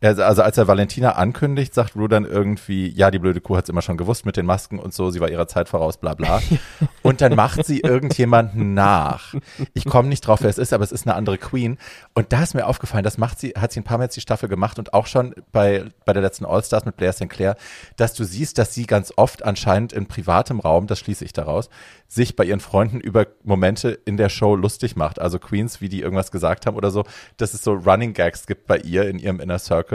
[0.00, 3.82] also, als er Valentina ankündigt, sagt Rue dann irgendwie, ja, die blöde Kuh hat's immer
[3.82, 6.40] schon gewusst mit den Masken und so, sie war ihrer Zeit voraus, bla bla.
[7.02, 9.34] Und dann macht sie irgendjemanden nach.
[9.72, 11.78] Ich komme nicht drauf, wer es ist, aber es ist eine andere Queen.
[12.14, 14.20] Und da ist mir aufgefallen, das macht sie, hat sie ein paar Mal jetzt die
[14.20, 17.30] Staffel gemacht und auch schon bei, bei der letzten All-Stars mit Blair St.
[17.30, 17.56] Clair,
[17.96, 21.70] dass du siehst, dass sie ganz oft anscheinend in privatem Raum, das schließe ich daraus,
[22.08, 25.18] sich bei ihren Freunden über Momente in der Show lustig macht.
[25.18, 27.04] Also Queens, wie die irgendwas gesagt haben oder so,
[27.36, 29.87] dass es so Running Gags gibt bei ihr in ihrem Inner Circle,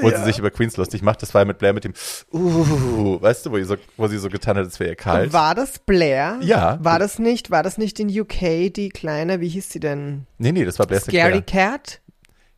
[0.00, 1.22] wo sie sich über Queens lustig macht.
[1.22, 1.92] Das war ja mit Blair mit dem,
[2.32, 5.32] uh, weißt du, wo, sie so, wo sie so getan hat, es wäre ihr kalt.
[5.32, 6.38] War das Blair?
[6.42, 6.78] Ja.
[6.82, 10.26] War das nicht, war das nicht in UK die kleine, wie hieß sie denn?
[10.38, 11.10] Nee, nee, das war Blair St.
[11.10, 11.70] Scary Clair.
[11.70, 12.00] Cat?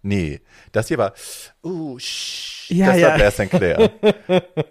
[0.01, 1.13] Nee, das hier war,
[1.65, 3.09] uh, shh, Ja, das ja.
[3.09, 3.51] war Blair St.
[3.51, 3.91] Clair.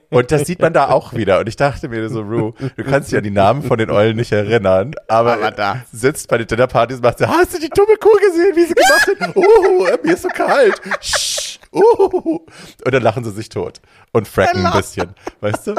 [0.10, 1.39] Und das sieht man da auch wieder.
[1.39, 4.15] Und ich dachte mir so, Rue, du kannst dich an die Namen von den Eulen
[4.15, 5.84] nicht erinnern, aber, Aber da.
[5.91, 8.73] sitzt bei den Dinnerpartys und macht so, hast du die dumme Kuh gesehen, wie sie
[8.73, 9.36] gemacht hat?
[9.36, 10.82] Uh, mir ist so kalt.
[11.01, 12.39] Shh, uh.
[12.86, 15.75] Und dann lachen sie sich tot und fracken ein bisschen, weißt du?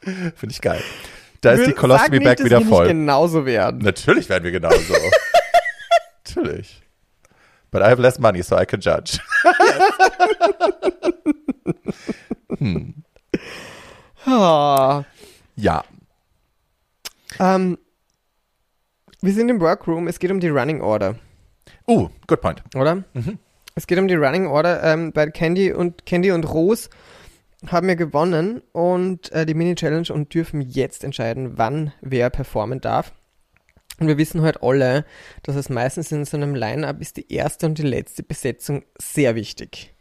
[0.00, 0.82] Finde ich geil.
[1.40, 2.84] Da ist die Colostomy nicht, Bag dass wieder wir voll.
[2.84, 3.80] Nicht genauso werden.
[3.80, 4.94] Natürlich werden wir genauso.
[6.26, 6.82] Natürlich.
[7.70, 9.18] But I have less money, so I can judge.
[14.26, 15.04] Ah.
[15.56, 15.82] ja.
[17.38, 17.78] Ähm,
[19.22, 21.16] wir sind im Workroom, es geht um die Running Order,
[21.88, 22.62] Uh, good point.
[22.74, 23.04] oder?
[23.80, 24.82] Es geht um die Running Order.
[24.84, 26.90] Ähm, bei Candy und Candy und Rose
[27.66, 33.12] haben wir gewonnen und äh, die Mini-Challenge und dürfen jetzt entscheiden, wann wer performen darf.
[33.98, 35.06] Und wir wissen halt alle,
[35.44, 39.34] dass es meistens in so einem Line-Up ist die erste und die letzte Besetzung sehr
[39.34, 39.94] wichtig.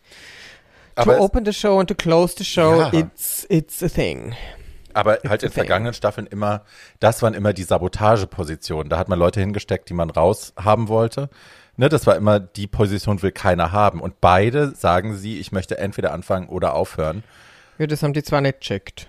[0.96, 2.92] Aber, to open the show and to close the show, Ja.
[2.92, 4.36] it's, it's a thing.
[4.94, 5.52] aber halt in thing.
[5.52, 6.66] vergangenen Staffeln immer,
[7.00, 8.90] das waren immer die Sabotagepositionen.
[8.90, 11.30] Da hat man Leute hingesteckt, die man raushaben wollte.
[11.80, 14.02] Ne, das war immer, die Position will keiner haben.
[14.02, 17.24] Und beide sagen sie, ich möchte entweder anfangen oder aufhören.
[17.78, 19.08] Ja, das haben die zwar nicht checkt.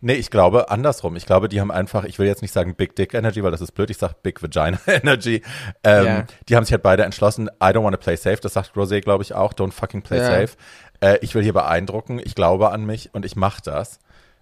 [0.00, 1.16] Nee, ich glaube andersrum.
[1.16, 3.60] Ich glaube, die haben einfach, ich will jetzt nicht sagen Big Dick Energy, weil das
[3.60, 5.42] ist blöd, ich sag Big Vagina Energy.
[5.82, 6.24] Ähm, Ja.
[6.48, 8.36] Die haben sich halt beide entschlossen, I don't want to play safe.
[8.40, 9.52] Das sagt Rosé, glaube ich, auch.
[9.52, 10.26] Don't fucking play Ja.
[10.26, 10.56] safe.
[11.00, 13.98] Äh, ich will hier beeindrucken, ich glaube an mich und ich mache das,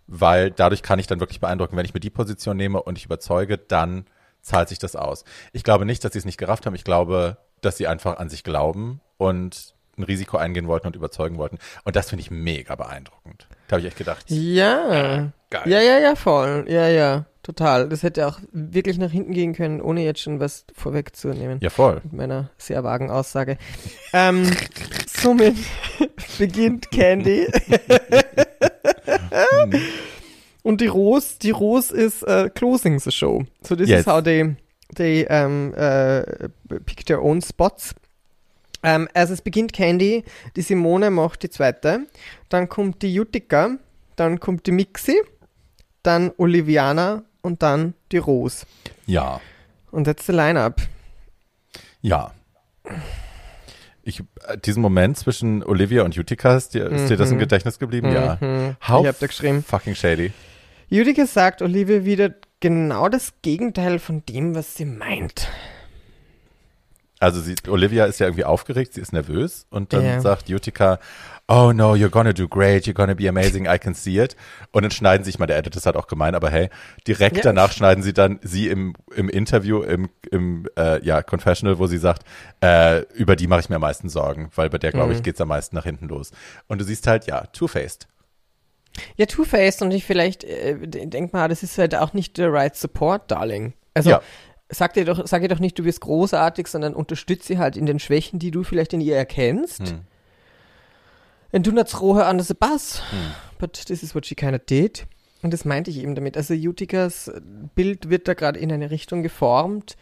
[0.07, 1.79] weil dadurch kann ich dann wirklich beeindrucken.
[1.79, 4.05] Wenn ich mir die Position nehme und ich überzeuge, dann
[4.43, 5.25] zahlt sich das aus.
[5.55, 6.75] Ich glaube nicht, dass sie es nicht gerafft haben.
[6.75, 11.37] Ich glaube, dass sie einfach an sich glauben und ein Risiko eingehen wollten und überzeugen
[11.39, 11.59] wollten.
[11.85, 13.47] Und das finde ich mega beeindruckend.
[13.69, 15.33] Da habe ich echt gedacht, Ja.
[15.51, 15.63] geil.
[15.67, 16.65] Ja, ja, ja, voll.
[16.69, 17.89] Ja, ja, total.
[17.91, 21.59] Das hätte auch wirklich nach hinten gehen können, ohne jetzt schon was vorwegzunehmen.
[21.61, 22.01] Ja, voll.
[22.05, 23.59] Mit meiner sehr vagen Aussage.
[24.15, 24.51] ähm,
[25.07, 25.57] somit
[26.39, 27.47] beginnt Candy.
[30.63, 33.45] Und die Rose, die Rose ist äh, closing the show.
[33.63, 34.01] So this Yes.
[34.03, 34.55] is how they,
[34.95, 36.49] they um, äh,
[36.85, 37.95] pick their own spots.
[38.83, 40.25] Ähm, also es beginnt Candy,
[40.57, 42.07] die Simone macht die zweite,
[42.49, 43.77] dann kommt die Utica,
[44.17, 45.21] dann kommt die Mixi,
[46.03, 48.67] dann Oliviana und dann die Rose.
[49.07, 49.41] Ja.
[49.93, 50.81] Und that's the lineup.
[52.01, 52.33] Ja.
[54.03, 57.41] Ich, äh, diesen Moment zwischen Olivia und Utica, ist dir, ist dir das im Mhm.
[57.41, 58.13] Gedächtnis geblieben?
[58.13, 58.37] Ja.
[58.41, 58.77] Mhm.
[58.89, 59.63] How Ich hab da geschrieben.
[59.63, 60.33] fucking shady.
[60.91, 65.49] Utica sagt Olivia wieder genau das Gegenteil von dem, was sie meint.
[67.21, 70.21] Also sie, Olivia ist ja irgendwie aufgeregt, sie ist nervös und dann Ja.
[70.21, 70.99] sagt Utica,
[71.47, 74.35] oh no, you're gonna do great, you're gonna be amazing, I can see it.
[74.73, 76.69] Und dann schneiden sie, ich meine, der Edit ist halt auch gemein, aber hey,
[77.07, 77.43] direkt Ja.
[77.45, 81.99] danach schneiden sie dann sie im, im Interview, im, im äh, ja, Confessional, wo sie
[81.99, 82.25] sagt,
[82.61, 85.23] äh, über die mache ich mir am meisten Sorgen, weil bei der, glaube ich, Mhm.
[85.23, 86.33] geht's am meisten nach hinten los.
[86.67, 88.09] Und du siehst halt, ja, two-faced.
[89.17, 92.77] Ja, Two-Faced und ich vielleicht, äh, denk mal, das ist halt auch nicht der right
[92.77, 93.73] support, Darling.
[93.95, 94.23] Also, Ja.
[94.69, 97.87] sag dir doch, sag ihr doch nicht, du bist großartig, sondern unterstütze sie halt in
[97.87, 99.89] den Schwächen, die du vielleicht in ihr erkennst.
[99.91, 100.01] Hm.
[101.53, 103.03] And do not throw her under the bus.
[103.11, 103.19] Hm.
[103.59, 105.07] But this is what she kind of did.
[105.43, 106.37] Und das meinte ich eben damit.
[106.37, 107.31] Also Uticas
[107.75, 109.97] Bild wird da gerade in eine Richtung geformt,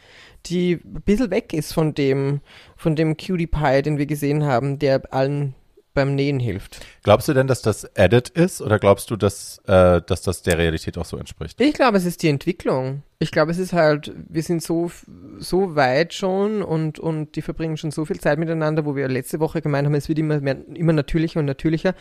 [0.47, 2.41] die ein bisschen weg ist von dem,
[2.77, 5.55] von dem Cutie Pie, den wir gesehen haben, der allen
[5.95, 6.81] beim Nähen hilft.
[7.03, 10.59] Glaubst du denn, dass das Edit ist oder glaubst du, dass, äh, dass das der
[10.59, 11.61] Realität auch so entspricht?
[11.61, 13.03] Ich glaube, es ist die Entwicklung.
[13.19, 14.91] Ich glaube, es ist halt, wir sind so,
[15.39, 19.41] so weit schon und, und die verbringen schon so viel Zeit miteinander, wo wir letzte
[19.41, 21.95] Woche gemeint haben, es wird immer, mehr, immer natürlicher und natürlicher.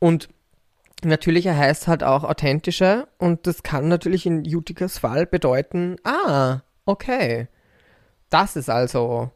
[0.00, 0.28] Und
[1.04, 7.48] natürlicher heißt halt auch authentischer und das kann natürlich in Uticas Fall bedeuten, ah, okay,
[8.30, 9.30] das ist also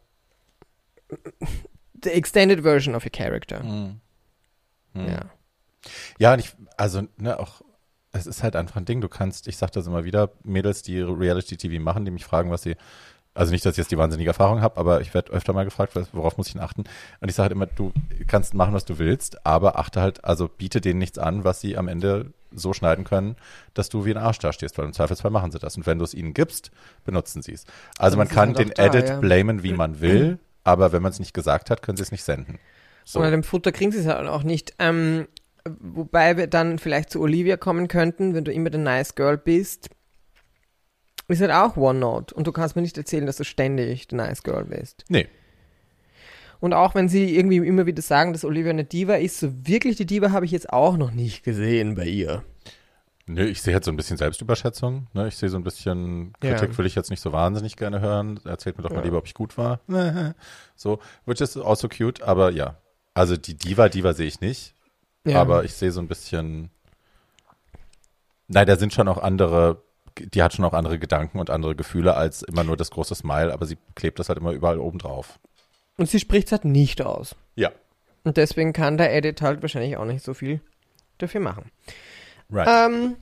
[2.06, 3.62] the extended version of a character.
[3.62, 4.00] Hm.
[4.94, 5.30] Ja.
[6.18, 7.62] Ja, und ich, also, ne, auch,
[8.12, 9.00] es ist halt einfach ein Ding.
[9.00, 12.62] Du kannst, ich sag das immer wieder, Mädels, die Reality-TV machen, die mich fragen, was
[12.62, 12.76] sie,
[13.34, 15.92] also nicht, dass ich jetzt die wahnsinnige Erfahrung habe, aber ich werde öfter mal gefragt,
[16.12, 16.84] worauf muss ich denn achten?
[17.20, 17.92] Und ich sage halt immer, du
[18.26, 21.76] kannst machen, was du willst, aber achte halt, also biete denen nichts an, was sie
[21.76, 23.36] am Ende so schneiden können,
[23.74, 25.76] dass du wie ein Arsch dastehst, weil im Zweifelsfall machen sie das.
[25.76, 26.70] Und wenn du es ihnen gibst,
[27.04, 27.66] benutzen sie es.
[27.98, 29.20] Also Dann man kann den da, Edit ja.
[29.20, 32.24] blamen, wie man will, aber wenn man es nicht gesagt hat, können sie es nicht
[32.24, 32.58] senden.
[33.04, 33.20] So.
[33.20, 34.74] Ohne dem Futter kriegen sie es halt auch nicht.
[34.80, 35.28] Ähm,
[35.64, 39.90] wobei wir dann vielleicht zu Olivia kommen könnten, wenn du immer der Nice Girl bist.
[41.28, 42.34] Ist halt auch OneNote.
[42.34, 45.04] Und du kannst mir nicht erzählen, dass du ständig der Nice Girl bist.
[45.08, 45.28] Nee.
[46.58, 49.96] Und auch wenn sie irgendwie immer wieder sagen, dass Olivia eine Diva ist, so wirklich
[49.96, 52.42] die Diva habe ich jetzt auch noch nicht gesehen bei ihr.
[53.28, 55.08] Nö, ich sehe jetzt so ein bisschen Selbstüberschätzung.
[55.12, 55.26] Ne?
[55.26, 56.78] Ich sehe so ein bisschen Kritik Ja.
[56.78, 58.38] will ich jetzt nicht so wahnsinnig gerne hören.
[58.44, 59.04] Erzählt mir doch mal Ja.
[59.04, 59.80] lieber, ob ich gut war.
[60.76, 62.76] so, which is also cute, aber ja.
[63.14, 64.74] Also die Diva, Diva sehe ich nicht.
[65.24, 65.40] Ja.
[65.40, 66.70] Aber ich sehe so ein bisschen.
[68.46, 69.82] Nein, da sind schon auch andere,
[70.18, 73.52] die hat schon auch andere Gedanken und andere Gefühle als immer nur das große Smile,
[73.52, 75.40] aber sie klebt das halt immer überall oben drauf.
[75.96, 77.34] Und sie spricht es halt nicht aus.
[77.56, 77.72] Ja.
[78.22, 80.60] Und deswegen kann der Edit halt wahrscheinlich auch nicht so viel
[81.18, 81.72] dafür machen.
[82.50, 82.68] Right.
[82.68, 83.16] Ähm,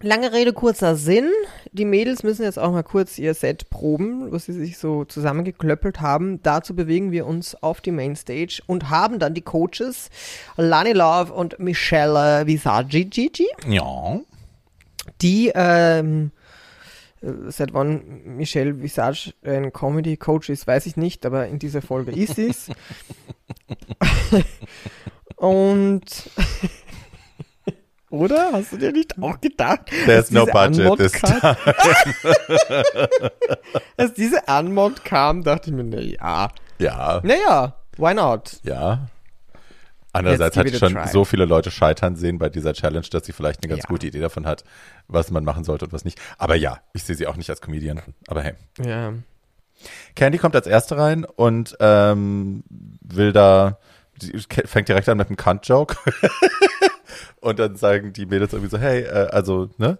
[0.00, 1.30] lange Rede, kurzer Sinn.
[1.72, 6.00] die Mädels müssen jetzt auch mal kurz ihr Set proben, was sie sich so zusammengeklöppelt
[6.00, 6.42] haben.
[6.42, 10.10] Dazu bewegen wir uns auf die Mainstage und haben dann die Coaches
[10.56, 14.20] Lani Love und Michelle Visagi Gigi, Ja.
[15.22, 16.30] die ähm,
[17.22, 22.10] äh, seit wann Michelle Visage ein Comedy-Coach ist, weiß ich nicht, aber in dieser Folge
[22.12, 22.68] ist sie es.
[25.36, 26.04] und
[28.10, 28.50] oder?
[28.52, 29.80] Hast du dir nicht auch gedacht?
[30.06, 31.56] There's no budget this kam?
[33.96, 36.50] Als diese Unmod kam, dachte ich mir, na ja.
[36.78, 37.20] Ja.
[37.22, 38.60] Naja, why not?
[38.62, 39.08] Ja.
[40.12, 41.12] Andererseits Let's hat give sie it a schon try.
[41.12, 43.88] so viele Leute scheitern sehen bei dieser Challenge, dass sie vielleicht eine ganz Ja.
[43.88, 44.64] gute Idee davon hat,
[45.08, 46.18] was man machen sollte und was nicht.
[46.38, 48.00] Aber ja, ich sehe sie auch nicht als Comedian.
[48.26, 48.54] Aber hey.
[48.82, 49.12] Ja.
[50.14, 52.64] Candy kommt als Erste rein und ähm,
[53.02, 53.78] will da,
[54.18, 54.32] sie
[54.64, 55.96] fängt direkt an mit einem Cunt-Joke.
[57.40, 59.98] und dann sagen die Mädels irgendwie so, hey, äh, also, ne?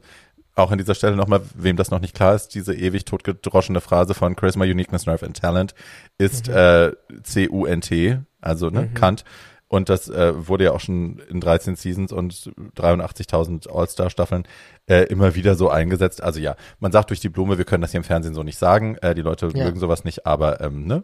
[0.58, 4.14] Auch an dieser Stelle nochmal, wem das noch nicht klar ist, diese ewig totgedroschene Phrase
[4.14, 5.74] von Charisma, Uniqueness, Nerve and Talent
[6.16, 6.92] ist äh,
[7.24, 9.24] C-U-N-T, also ne, Kant.
[9.68, 14.44] Und das äh, wurde ja auch schon in 13 Seasons und 83.000 All-Star-Staffeln
[14.88, 16.22] äh, immer wieder so eingesetzt.
[16.22, 18.58] Also ja, man sagt durch die Blume, wir können das hier im Fernsehen so nicht
[18.58, 18.96] sagen.
[19.02, 19.64] Äh, die Leute Ja.
[19.64, 21.02] mögen sowas nicht, aber ähm, ne,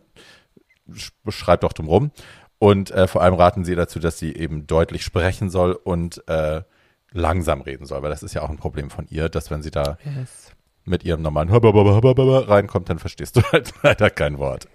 [0.92, 2.10] sch- schreibt doch drum rum.
[2.62, 6.62] Und äh, vor allem raten sie dazu, dass sie eben deutlich sprechen soll und äh,
[7.10, 9.72] langsam reden soll, weil das ist ja auch ein Problem von ihr, dass wenn sie
[9.72, 10.52] da Yes.
[10.84, 14.68] mit ihrem normalen reinkommt, dann verstehst du halt leider kein Wort.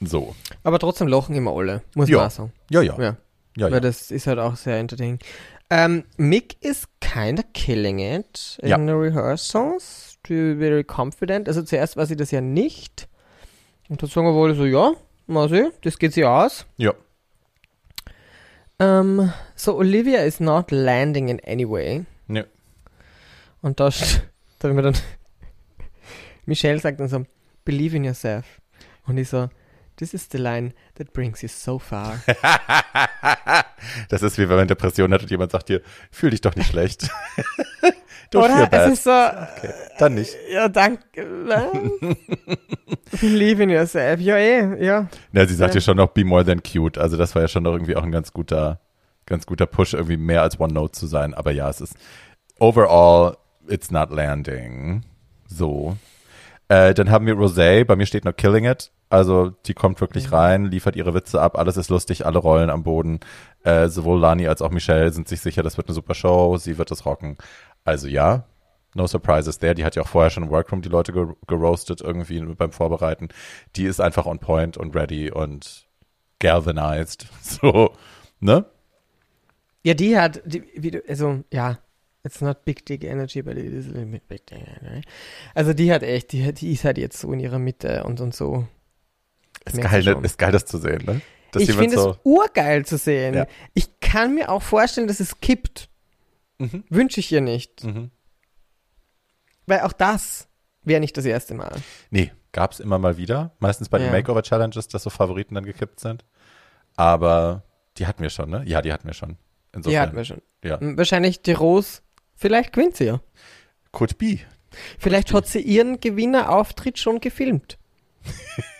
[0.00, 0.34] So.
[0.64, 2.18] Aber trotzdem lachen immer alle, muss Ja.
[2.18, 2.52] man sagen.
[2.68, 2.98] Ja, ja.
[2.98, 3.16] Ja.
[3.56, 3.80] ja, Weil ja.
[3.80, 5.20] das ist halt auch sehr entertaining.
[5.72, 8.76] Um, Mick is kinda killing it in Ja.
[8.76, 10.18] the rehearsals.
[10.26, 11.46] Very confident.
[11.46, 13.06] Also zuerst war sie das ja nicht.
[13.88, 14.92] Und dann sagen wir wohl so, ja,
[15.32, 16.66] mal sehen, das geht sie aus.
[16.76, 16.92] ja.
[18.78, 22.04] Um, so Olivia is not landing in any way.
[22.26, 22.42] Ja.
[23.60, 23.90] Und da,
[24.58, 24.96] da haben wir dann,
[26.46, 27.24] Michelle sagt dann so,
[27.64, 28.60] believe in yourself.
[29.06, 29.48] Und ich so,
[29.96, 32.20] this is the line that brings you so far.
[34.08, 36.70] Das ist wie wenn man Depression hat und jemand sagt dir, fühl dich doch nicht
[36.70, 37.10] schlecht.
[38.32, 38.66] Don't Oder?
[38.66, 38.86] bad.
[38.86, 39.72] Es ist so, okay.
[39.98, 40.34] Dann nicht.
[40.50, 41.02] ja, danke.
[43.20, 44.20] believe in yourself.
[44.20, 45.08] Ja, eh, ja.
[45.32, 45.78] Na, sie sagt Ja.
[45.80, 46.96] ja schon noch be more than cute.
[46.96, 48.80] Also das war ja schon noch irgendwie auch ein ganz guter,
[49.26, 51.34] ganz guter Push, irgendwie mehr als One Note zu sein.
[51.34, 51.94] Aber ja, es ist
[52.58, 53.36] overall,
[53.68, 55.02] it's not landing.
[55.46, 55.96] So.
[56.68, 58.90] Äh, dann haben wir Rosé, bei mir steht noch Killing It.
[59.12, 60.34] Also die kommt wirklich Mhm.
[60.34, 63.20] rein, liefert ihre Witze ab, alles ist lustig, alle rollen am Boden.
[63.62, 66.78] Äh, sowohl Lani als auch Michelle sind sich sicher, das wird eine super Show, sie
[66.78, 67.36] wird es rocken.
[67.84, 68.46] Also ja,
[68.94, 69.74] no surprises there.
[69.74, 73.28] Die hat ja auch vorher schon im Workroom die Leute ger geroastet irgendwie beim Vorbereiten.
[73.76, 75.86] Die ist einfach on point und ready und
[76.38, 77.26] galvanized.
[77.42, 77.92] So,
[78.40, 78.64] ne?
[79.84, 81.78] Ja, die hat, die, wie du, also, ja,
[82.24, 85.02] it's not big dick energy, but it is a little bit big dick energy.
[85.54, 88.34] Also die hat echt, die, die ist halt jetzt so in ihrer Mitte und, und
[88.34, 88.66] so.
[89.64, 91.20] Ist geil, ist geil, das zu sehen, ne?
[91.52, 93.34] Dass ich finde so, es urgeil zu sehen.
[93.34, 93.46] Ja.
[93.74, 95.88] Ich kann mir auch vorstellen, dass es kippt.
[96.58, 96.84] Mhm.
[96.88, 97.84] Wünsche ich ihr nicht.
[97.84, 98.10] Mhm.
[99.66, 100.48] Weil auch das
[100.82, 101.72] wäre nicht das erste Mal.
[102.10, 103.54] Nee, gab's immer mal wieder.
[103.58, 104.12] Meistens bei den Ja.
[104.12, 106.24] Makeover-Challenges, dass so Favoriten dann gekippt sind.
[106.96, 107.64] Aber
[107.98, 108.62] die hatten wir schon, ne?
[108.66, 109.36] Ja, die hatten wir schon.
[109.72, 109.92] Insofern.
[109.92, 110.42] Die hatten wir schon.
[110.64, 110.78] Ja.
[110.80, 112.00] Wahrscheinlich die Rose,
[112.34, 113.20] vielleicht gewinnt sie ja.
[113.90, 114.38] Could be.
[114.98, 117.78] Vielleicht hat sie ihren Gewinnerauftritt schon gefilmt.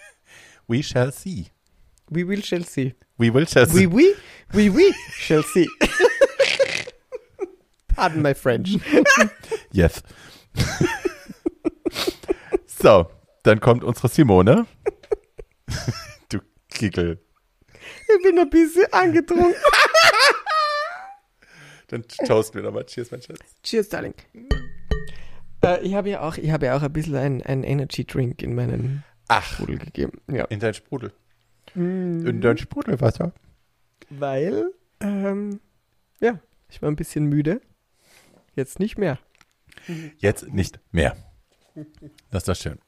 [0.72, 1.48] We shall see.
[2.11, 2.94] We will shall see.
[3.18, 3.85] We will shall see.
[3.87, 4.14] We,
[4.54, 5.68] we, we, we shall see.
[7.88, 8.78] Pardon my French.
[9.70, 10.02] Yes.
[12.66, 13.11] so,
[13.42, 14.66] dann kommt unsere Simone.
[16.30, 17.18] du Kickel.
[18.08, 19.54] Ich bin ein bisschen angetrunken.
[21.88, 22.87] Dann toasten wir nochmal.
[22.87, 23.40] Cheers, mein Schatz.
[23.62, 24.14] Cheers, Darling.
[25.62, 28.42] Äh, ich habe ja auch, ich habe ja auch ein bisschen ein, ein Energy Drink
[28.42, 29.04] in meinen
[29.35, 30.21] Ach, Sprudel gegeben.
[30.31, 30.45] Ja.
[30.45, 31.12] in dein Sprudel.
[31.75, 33.33] In dein Sprudelwasser.
[34.11, 35.61] Weil, ähm,
[36.21, 37.62] ja, ich war ein bisschen müde.
[38.55, 39.18] Jetzt nicht mehr.
[40.18, 41.16] Jetzt nicht mehr.
[42.30, 42.78] Das ist doch schön.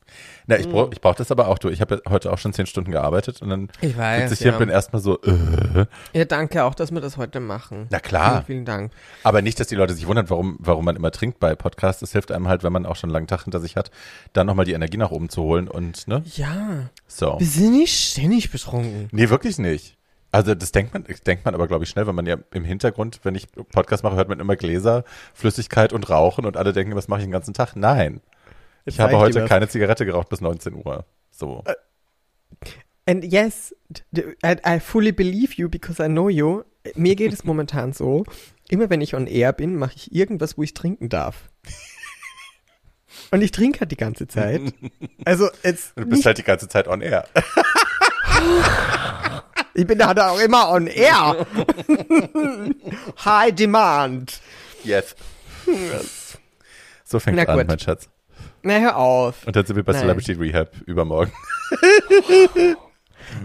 [0.46, 1.68] Na, ich brauche ich brauch das aber auch, du.
[1.70, 4.22] Ich habe ja heute auch schon zehn Stunden gearbeitet und dann Ich weiß.
[4.30, 4.52] sitze ich hier ja.
[4.54, 5.86] und bin erstmal so, äh.
[6.12, 7.86] ja, danke auch, dass wir das heute machen.
[7.90, 8.32] Na klar.
[8.32, 8.92] Vielen, vielen Dank.
[9.22, 12.00] Aber nicht, dass die Leute sich wundern, warum, warum man immer trinkt bei Podcasts.
[12.00, 13.90] Das hilft einem halt, wenn man auch schon einen langen Tag hinter sich hat,
[14.32, 16.22] dann nochmal die Energie nach oben zu holen und, ne?
[16.34, 17.36] Ja, So.
[17.38, 19.08] wir sind nicht ständig betrunken.
[19.12, 19.96] Nee, wirklich nicht.
[20.30, 23.20] Also das denkt man, denkt man aber, glaube ich, schnell, wenn man ja im Hintergrund,
[23.22, 27.06] wenn ich Podcast mache, hört man immer Gläser, Flüssigkeit und Rauchen und alle denken, was
[27.06, 27.76] mache ich den ganzen Tag?
[27.76, 28.20] Nein.
[28.86, 29.48] Ich Jetzt habe ich heute was.
[29.48, 31.06] keine Zigarette geraucht bis 19 Uhr.
[31.30, 31.64] So.
[33.06, 33.74] And yes,
[34.16, 36.62] I, I fully believe you because I know you.
[36.94, 38.24] Mir geht es momentan so,
[38.68, 41.48] immer wenn ich on air bin, mache ich irgendwas, wo ich trinken darf.
[43.30, 44.60] Und ich trinke halt die ganze Zeit.
[45.24, 47.26] Also jetzt Du bist halt die ganze Zeit on air.
[49.74, 51.46] ich bin da auch immer on air.
[53.24, 54.40] High Demand.
[54.82, 55.16] Yes.
[57.04, 57.66] So fängt Na an, gut.
[57.68, 58.10] mein Schatz.
[58.64, 59.46] Na, hör auf.
[59.46, 60.00] Und dann sind wir bei Nein.
[60.02, 61.30] Celebrity Rehab übermorgen.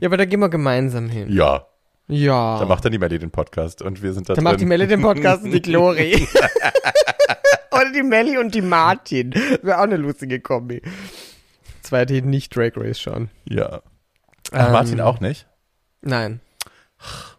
[0.01, 1.27] Ja, aber da gehen wir gemeinsam hin.
[1.31, 1.65] Ja.
[2.07, 2.57] Ja.
[2.59, 4.51] Da macht dann die Melly den Podcast und wir sind da Dann drin.
[4.53, 6.27] macht die Melli den Podcast und die Glori.
[7.71, 9.33] Oder die Melli und die Martin.
[9.61, 10.81] Wäre auch eine lustige Kombi.
[11.83, 13.29] Zwei, die nicht Drag Race schauen.
[13.45, 13.81] Ja.
[14.51, 15.47] Ach, Ähm, Martin auch nicht?
[16.01, 16.39] Nein,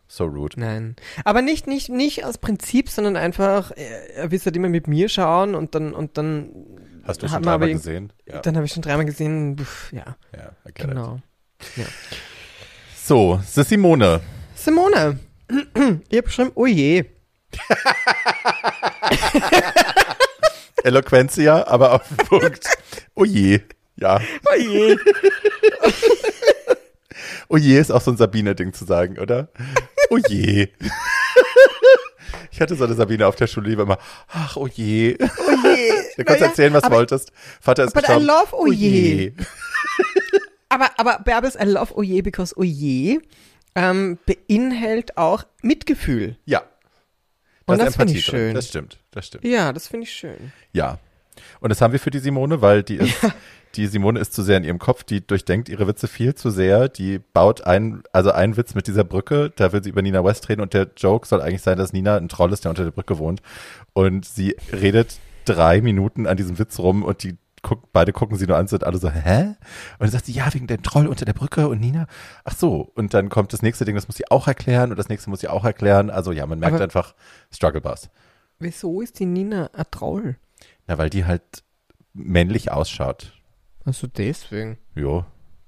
[0.07, 0.61] So rude.
[0.61, 0.97] nein.
[1.25, 5.09] Aber nicht, nicht, nicht aus Prinzip, sondern einfach, er, er will halt immer mit mir
[5.09, 6.51] schauen und dann, und dann,
[7.11, 8.13] Hast du schon dreimal gesehen?
[8.25, 8.41] Ja.
[8.41, 10.77] dann habe ich schon dreimal gesehen, pff, ja, ja, it.
[10.77, 11.21] genau.
[12.97, 14.21] So, das ist Simone.
[14.55, 15.19] Simone,
[15.49, 17.05] ich habe geschrieben, oh je.
[20.85, 22.67] Eloquentia, aber auf den Punkt.
[23.15, 23.61] Oh je.
[23.97, 24.21] Ja.
[24.49, 24.97] Oh je.
[27.53, 29.49] Oh je ist auch so ein Sabine-Ding zu sagen, oder?
[30.11, 30.69] Oh je.
[32.53, 35.17] Ich hatte so eine Sabine auf der Schule, die war immer, ach, oh je.
[35.21, 35.27] Oh
[35.65, 35.70] je.
[36.21, 37.33] Du kannst Naja, erzählen, was du wolltest.
[37.61, 38.27] Vater ist but I gestorben.
[38.27, 39.33] love oh je.
[40.69, 43.21] Aber, aber Bärbes, I love Oje, because Oje
[43.75, 46.37] ähm, beinhält auch Mitgefühl.
[46.45, 46.63] Ja.
[47.67, 48.39] Und Da ist das finde ich drin.
[48.39, 48.55] schön.
[48.55, 49.45] Das stimmt, das stimmt.
[49.45, 50.53] Ja, das finde ich schön.
[50.73, 50.99] Ja.
[51.59, 53.17] Und das haben wir für die Simone, weil die ist,
[53.75, 56.89] die Simone ist zu sehr in ihrem Kopf, die durchdenkt ihre Witze viel zu sehr,
[56.89, 60.49] die baut einen, also einen Witz mit dieser Brücke, da will sie über Nina West
[60.51, 62.91] reden und der Joke soll eigentlich sein, dass Nina ein Troll ist, der unter der
[62.93, 63.43] Brücke wohnt.
[63.93, 65.19] Und sie redet
[65.55, 68.85] drei Minuten an diesem Witz rum und die guck, beide gucken sie nur an, sind
[68.85, 69.49] alle so, hä?
[69.49, 69.57] Und
[70.01, 72.07] dann sagt sie, ja, wegen dem Troll unter der Brücke und Nina,
[72.45, 72.91] ach so.
[72.95, 75.41] Und dann kommt das nächste Ding, das muss sie auch erklären und das nächste muss
[75.41, 76.09] sie auch erklären.
[76.11, 77.15] Also ja, man merkt Aber- einfach
[77.53, 78.09] Struggle Bus.
[78.59, 80.37] Wieso ist die Nina ein Troll?
[80.87, 81.43] Na, weil die halt
[82.15, 83.33] männlich ausschaut.
[83.85, 84.79] Also deswegen.
[84.95, 85.25] Jo.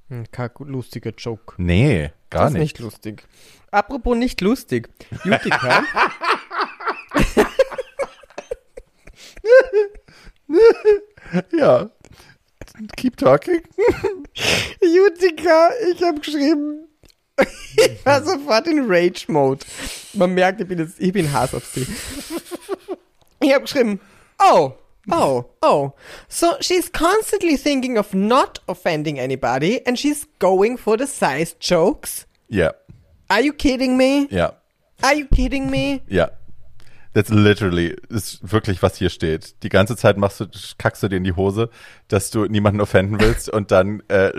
[0.08, 1.54] Hm, Kein lustiger Joke.
[1.58, 2.62] Nee, gar das ist nicht.
[2.74, 3.26] nicht lustig.
[3.70, 4.88] Apropos nicht lustig.
[5.24, 5.84] Utica.
[11.52, 11.90] Ja.
[12.96, 13.62] Keep talking.
[14.82, 16.88] Utica, ich habe geschrieben.
[17.38, 19.64] ich war sofort in Rage-Mode.
[20.14, 21.86] Man merkt, ich bin jetzt, ich bin Hass auf sie.
[23.40, 24.00] Ich habe geschrieben,
[24.38, 24.72] oh,
[25.10, 25.90] oh, oh.
[26.28, 32.26] So she's constantly thinking of not offending anybody and she's going for the size jokes.
[32.48, 32.72] Ja,
[33.28, 34.26] Are you kidding me?
[34.30, 34.52] ja,
[35.00, 36.02] Are you kidding me?
[36.08, 36.30] ja.
[37.14, 39.62] That's literally, ist wirklich, was hier steht.
[39.62, 40.46] Die ganze Zeit machst du,
[40.78, 41.68] kackst du dir in die Hose,
[42.08, 44.32] dass du niemanden offenden willst und dann äh,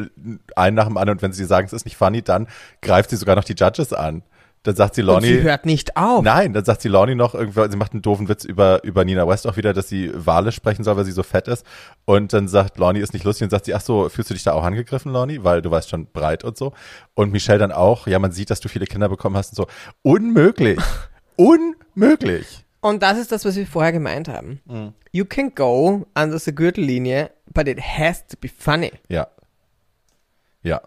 [0.56, 2.48] einen nach dem anderen und wenn sie sagen, es ist nicht funny, dann
[2.82, 4.24] greift sie sogar noch die Judges an.
[4.64, 5.28] Dann sagt sie Und Lonnie.
[5.28, 6.24] sie hört nicht auf.
[6.24, 9.28] Nein, dann sagt sie Lonnie noch, irgendwie, sie macht einen doofen Witz über, über Nina
[9.28, 11.66] West auch wieder, dass sie Wale sprechen soll, weil sie so fett ist.
[12.06, 14.44] Und dann sagt Lonnie, ist nicht lustig und sagt sie, ach so, fühlst du dich
[14.44, 15.44] da auch angegriffen, Lonnie?
[15.44, 16.72] Weil du weißt schon breit und so.
[17.14, 19.68] Und Michelle dann auch, ja, man sieht, dass du viele Kinder bekommen hast und so.
[20.02, 20.80] Unmöglich.
[21.95, 22.65] Unmöglich.
[22.82, 24.62] Und das ist das, was wir vorher gemeint haben.
[24.65, 24.93] Mhm.
[25.12, 28.91] You can go under the Gürtellinie, but it has to be funny.
[29.08, 29.27] Ja.
[30.63, 30.82] Ja.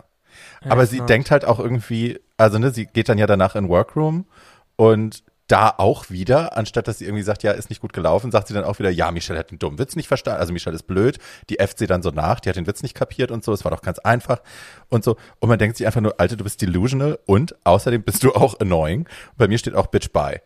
[0.61, 4.27] Aber sie denkt halt auch irgendwie, also ne, sie geht dann ja danach in Workroom
[4.77, 8.49] und da auch wieder, anstatt dass sie irgendwie sagt, ja, ist nicht gut gelaufen, sagt
[8.49, 10.85] sie dann auch wieder, ja, Michelle hat den dummen Witz nicht verstanden, also Michelle ist
[10.89, 11.19] blöd,
[11.51, 13.71] die sie dann so nach, die hat den Witz nicht kapiert und so, es war
[13.71, 14.41] doch ganz einfach
[14.89, 15.17] und so.
[15.39, 18.59] Und man denkt sich einfach nur, Alter, du bist delusional und außerdem bist du auch
[18.61, 19.09] annoying.
[19.37, 20.41] Bei mir steht auch Bitch bye.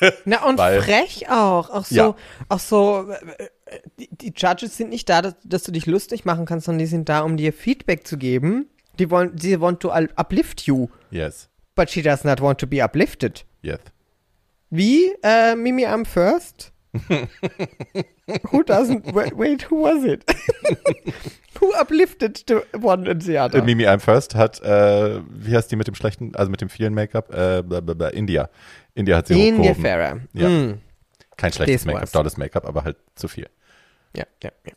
[0.24, 1.70] Na und Weil- frech auch.
[1.70, 2.14] Auch so, Ja.
[2.48, 6.24] auch so, äh, äh, die, die Judges sind nicht da, dass, dass du dich lustig
[6.24, 8.66] machen kannst, sondern die sind da, um dir Feedback zu geben.
[8.98, 11.48] Die wollen, sie want to uplift you, Yes.
[11.74, 13.46] but she does not want to be uplifted.
[13.62, 13.78] Yes.
[14.74, 16.72] Wie, äh, Mimi am First?
[18.50, 20.24] who doesn't, wait, wait, who was it?
[21.60, 23.58] who uplifted the one and the other?
[23.58, 26.70] Äh, Mimi I'm First hat, äh, wie heißt die mit dem schlechten, also mit dem
[26.70, 27.34] vielen Make-up?
[27.34, 28.48] Äh, blablabla, India.
[28.94, 29.74] India hat sie India.
[29.74, 30.20] Farah.
[30.32, 30.48] Ja.
[30.48, 30.80] Mm.
[31.36, 33.50] Kein schlechtes Make-up, tolles Make-up, aber halt zu viel.
[34.16, 34.72] Ja, ja, ja.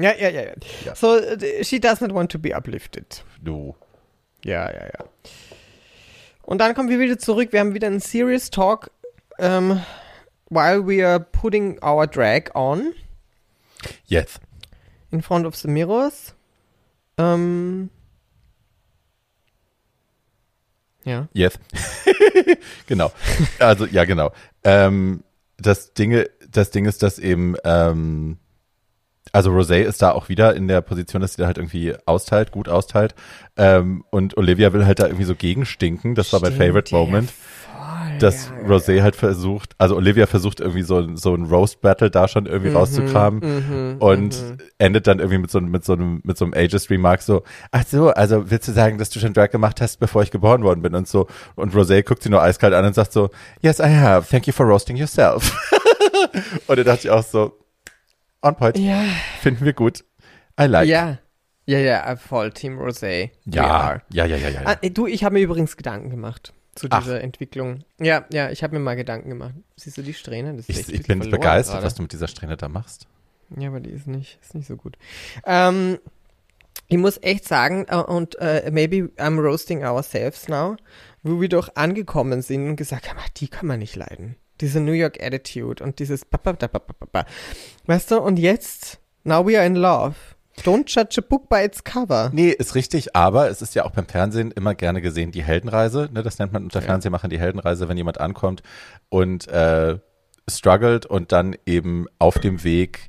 [0.00, 0.52] Ja, ja, ja,
[0.86, 0.94] ja.
[0.94, 1.20] So,
[1.62, 3.22] she does not want to be uplifted.
[3.42, 3.74] Du.
[4.44, 5.04] Ja, ja, ja.
[6.48, 7.52] Und dann kommen wir wieder zurück.
[7.52, 8.90] Wir haben wieder einen Serious Talk,
[9.38, 9.82] ähm,
[10.48, 12.94] while we are putting our drag on
[14.06, 14.40] Yes.
[15.10, 16.34] in front of the mirrors.
[17.18, 17.90] Ähm,
[21.04, 21.28] ja.
[21.34, 21.58] Yes.
[22.86, 23.12] genau.
[23.58, 24.32] Also, ja, genau.
[24.64, 25.24] Ähm,
[25.58, 28.38] das Dinge, das Ding ist, dass eben, ähm,
[29.32, 32.50] also Rosé ist da auch wieder in der Position, dass sie da halt irgendwie austeilt,
[32.52, 33.14] gut austeilt.
[33.56, 36.14] Ähm, und Olivia will halt da irgendwie so gegenstinken.
[36.14, 37.30] Das war mein Stimmt, Favorite ja, Moment.
[37.30, 38.18] Voll.
[38.18, 42.46] dass ja, Rosé halt versucht, also Olivia versucht irgendwie so, so ein Roast-Battle da schon
[42.46, 44.36] irgendwie rauszukramen mhm, und
[44.78, 48.10] endet dann irgendwie mit so, mit so einem, mit so einem Aegis-Remark so, ach so,
[48.10, 50.94] also willst du sagen, dass du schon Drag gemacht hast, bevor ich geboren worden bin
[50.94, 51.26] und so.
[51.54, 54.52] Und Rosé guckt sie nur eiskalt an und sagt so, yes, I have, thank you
[54.52, 55.56] for roasting yourself.
[56.66, 57.52] und da dachte ich auch so,
[58.42, 59.02] on point, Ja,
[59.40, 60.04] finden wir gut.
[60.60, 60.88] I like.
[60.88, 61.18] ja.
[61.66, 63.28] Ja, ja, voll Team Rosé.
[63.44, 64.02] Ja, are.
[64.10, 64.62] ja, ja, ja, ja.
[64.64, 67.02] Ah, du, ich habe mir übrigens Gedanken gemacht zu Ach.
[67.02, 67.84] dieser Entwicklung.
[68.00, 69.52] Ja, ja, ich habe mir mal Gedanken gemacht.
[69.76, 70.54] Siehst du die Strähne?
[70.56, 71.84] Das ist Ich, ich bin begeistert, gerade.
[71.86, 73.06] was du mit dieser Strähne da machst.
[73.54, 74.96] Ja, aber die ist nicht, ist nicht so gut.
[75.44, 75.98] Ähm,
[76.86, 80.76] ich muss echt sagen, äh, und äh, maybe I'm roasting ourselves now,
[81.22, 84.36] wo wir doch angekommen sind und gesagt haben, die kann man nicht leiden.
[84.60, 86.22] Diese New York Attitude und dieses.
[87.86, 90.14] Weißt du, und jetzt, now we are in love.
[90.64, 92.30] Don't judge a book by its cover.
[92.32, 96.08] Nee, ist richtig, aber es ist ja auch beim Fernsehen immer gerne gesehen, die Heldenreise.
[96.12, 96.86] Ne, das nennt man unter Ja.
[96.86, 98.62] Fernsehmachern die Heldenreise, wenn jemand ankommt
[99.08, 99.98] und äh,
[100.48, 103.08] struggelt und dann eben auf dem Weg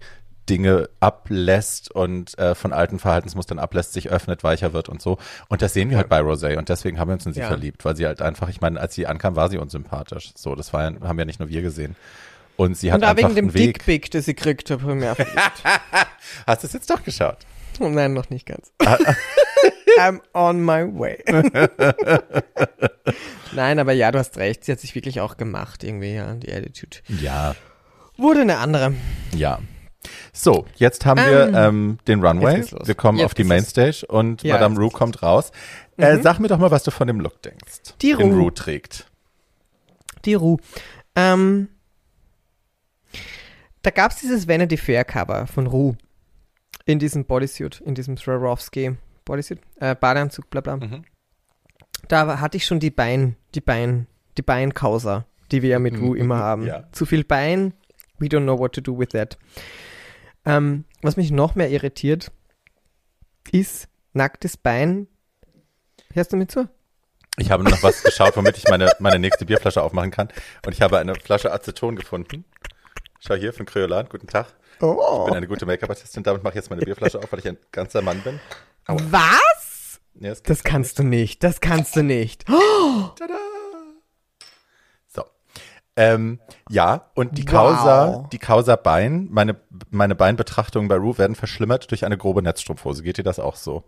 [0.50, 5.18] Dinge ablässt und äh, von alten Verhaltensmustern ablässt, sich öffnet, weicher wird und so.
[5.48, 7.48] Und das sehen wir halt bei Rosé und deswegen haben wir uns in sie Ja.
[7.48, 10.32] verliebt, weil sie halt einfach, ich meine, als sie ankam, war sie unsympathisch.
[10.36, 11.96] So, das war, haben ja nicht nur wir gesehen.
[12.58, 13.54] Und sie hat Und auch einfach wegen dem.
[13.54, 15.16] Dickpick, das ich gekriegt habe, ich mir.
[16.46, 17.38] Hast du es jetzt doch geschaut?
[17.80, 18.72] Oh nein, noch nicht ganz.
[18.80, 18.98] Ah,
[20.00, 21.24] I'm on my way.
[23.54, 24.66] Nein, aber ja, du hast recht.
[24.66, 26.98] Sie hat sich wirklich auch gemacht, irgendwie, ja, die Attitude.
[27.08, 27.56] Ja,
[28.18, 28.94] Wurde eine andere.
[29.34, 29.60] Ja.
[30.32, 32.64] So, jetzt haben wir Ähm, ähm, den Runway.
[32.86, 35.52] Wir kommen Jetzt auf die Mainstage und Ja, Madame Rue kommt raus.
[35.98, 38.44] Äh, sag mir doch mal, was du von dem Look denkst, Die den Rue.
[38.44, 39.10] Rue trägt.
[40.26, 40.58] Die Ruhe.
[41.16, 41.68] Ähm,
[43.82, 45.96] da gab es dieses Vanity Fair Cover von Ru
[46.86, 48.96] in diesem Bodysuit, in diesem Swarovski
[49.26, 50.78] Bodysuit, äh, Badeanzug, bla bla.
[50.78, 51.04] Mhm.
[52.08, 56.16] Da hatte ich schon die Bein, die Bein, die Beinkauser, die wir ja mit Ru
[56.16, 56.66] immer haben.
[56.66, 56.86] Ja.
[56.94, 57.74] Zu viel Bein,
[58.18, 59.38] we don't know what to do with that.
[60.46, 62.32] Ähm, was mich noch mehr irritiert,
[63.52, 65.08] ist nacktes Bein.
[66.14, 66.68] Hörst du mir zu?
[67.38, 70.30] Ich habe noch was geschaut, womit ich meine, meine nächste Bierflasche aufmachen kann.
[70.66, 72.44] Und ich habe eine Flasche Aceton gefunden.
[73.20, 74.08] Schau hier von Kryolan.
[74.10, 74.48] Guten Tag.
[74.78, 75.26] Ich Oh.
[75.26, 76.24] bin eine gute Make-up-Artistin.
[76.24, 78.40] Damit mache ich jetzt meine Bierflasche auf, weil ich ein ganzer Mann bin.
[78.88, 80.00] Was?
[80.16, 82.46] Ja, geht Das kannst du nicht, das kannst du nicht.
[82.46, 83.38] Tada!
[86.00, 86.40] Ähm,
[86.70, 87.52] ja, und die Wow.
[87.52, 89.58] Causa, die Causa Bein, meine,
[89.90, 93.04] meine Beinbetrachtungen bei Rue werden verschlimmert durch eine grobe Netzstrumpfhose.
[93.04, 93.84] Geht dir das auch so?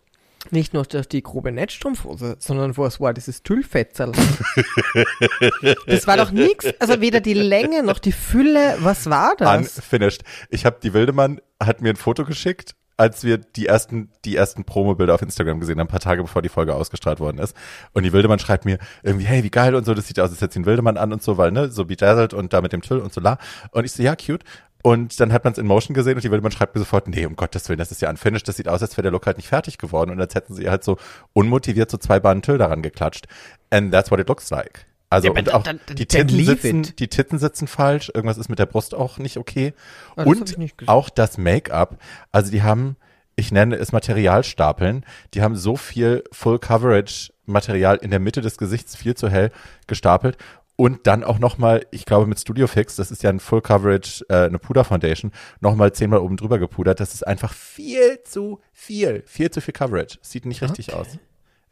[0.49, 4.11] Nicht nur durch die grobe Netzstrumpfhose, sondern wo es war, dieses Tüllfetzerl.
[5.87, 6.65] das war doch nix.
[6.79, 8.75] Also weder die Länge noch die Fülle.
[8.79, 9.77] Was war das?
[9.77, 10.23] Unfinished.
[10.49, 14.63] Ich habe die Wildemann hat mir ein Foto geschickt, als wir die ersten die ersten
[14.63, 17.55] Promo-Bilder auf Instagram gesehen haben, ein paar Tage bevor die Folge ausgestrahlt worden ist.
[17.93, 20.39] Und die Wildemann schreibt mir irgendwie, hey, wie geil und so, das sieht aus, als
[20.39, 22.99] sie einen Wildemann an und so, weil ne, so bedazzled und da mit dem Tüll
[22.99, 23.39] und so la.
[23.71, 24.43] Und ich so, ja, cute.
[24.83, 27.25] Und dann hat man es in Motion gesehen und die Wildemann schreibt mir sofort, nee,
[27.25, 29.37] um Gottes Willen, das ist ja unfinished, das sieht aus, als wäre der Look halt
[29.37, 30.97] nicht fertig geworden und als hätten sie halt so
[31.33, 33.25] unmotiviert so zwei Bahnen Tüll daran geklatscht.
[33.71, 34.90] And that's what it looks like.
[35.11, 36.99] Also Ja, und auch dann- dann die Titten sitzen, it.
[36.99, 39.73] die Titten sitzen falsch, irgendwas ist mit der Brust auch nicht okay.
[40.15, 41.97] Ah, und nicht auch das Make-up,
[42.31, 42.95] also die haben,
[43.35, 48.57] ich nenne es Materialstapeln, die haben so viel Full Coverage Material in der Mitte des
[48.57, 49.51] Gesichts viel zu hell
[49.85, 50.37] gestapelt
[50.77, 54.23] und dann auch nochmal, ich glaube mit Studio Fix, das ist ja ein Full Coverage,
[54.29, 57.01] äh, eine Puder Foundation, nochmal zehnmal oben drüber gepudert.
[57.01, 60.19] Das ist einfach viel zu viel, viel zu viel Coverage.
[60.21, 60.97] Sieht nicht richtig Okay.
[61.01, 61.07] aus.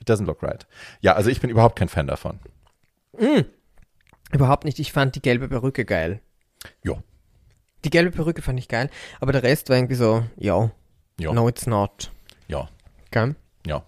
[0.02, 0.68] It doesn't look right.
[1.00, 2.40] Ja, also ich bin überhaupt kein Fan davon.
[4.32, 4.80] Überhaupt nicht.
[4.80, 6.22] Ich fand die gelbe Perücke geil.
[6.84, 7.01] Jo.
[7.86, 8.89] Die gelbe Perücke fand ich geil,
[9.22, 10.72] aber der Rest war irgendwie so, yo,
[11.20, 11.32] Ja.
[11.34, 12.12] no it's not.
[12.47, 12.68] Ja.
[13.12, 13.36] Gell?
[13.66, 13.84] Ja.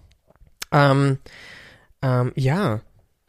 [0.72, 1.18] Ähm,
[2.00, 2.80] ähm, ja.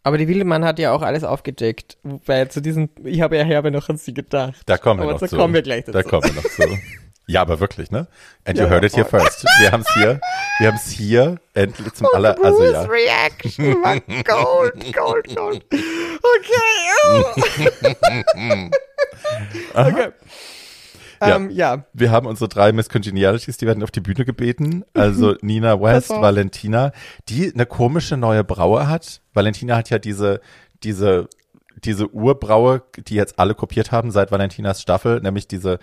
[0.03, 1.97] Aber die Wildemann hat ja auch alles aufgedeckt.
[2.03, 4.61] Wobei zu diesem, ich habe ja Herbe noch an sie gedacht.
[4.65, 5.35] Da kommen wir Aber noch da zu.
[5.37, 5.91] kommen wir gleich dazu.
[5.93, 6.63] Da kommen wir noch zu.
[7.25, 8.07] Ja, aber wirklich, ne?
[8.45, 9.45] And you Ja, heard ja, it here first.
[9.59, 10.19] Wir haben es hier,
[10.59, 12.81] wir haben es hier endlich zum aller, also ja.
[12.83, 13.81] Reaction
[14.23, 15.65] gold, gold, gold.
[15.71, 15.83] Okay.
[17.05, 18.69] oh.
[19.73, 20.11] okay.
[21.27, 21.35] Ja.
[21.37, 21.85] Ähm, ja.
[21.93, 24.83] Wir haben unsere drei Miss Congenialities, die werden auf die Bühne gebeten.
[24.93, 26.09] Also Nina West.
[26.09, 26.91] Valentina,
[27.29, 29.21] die eine komische neue Braue hat.
[29.33, 30.41] Valentina hat ja diese,
[30.83, 31.29] diese,
[31.83, 35.79] diese Urbraue, die jetzt alle kopiert haben seit Valentinas Staffel, nämlich diese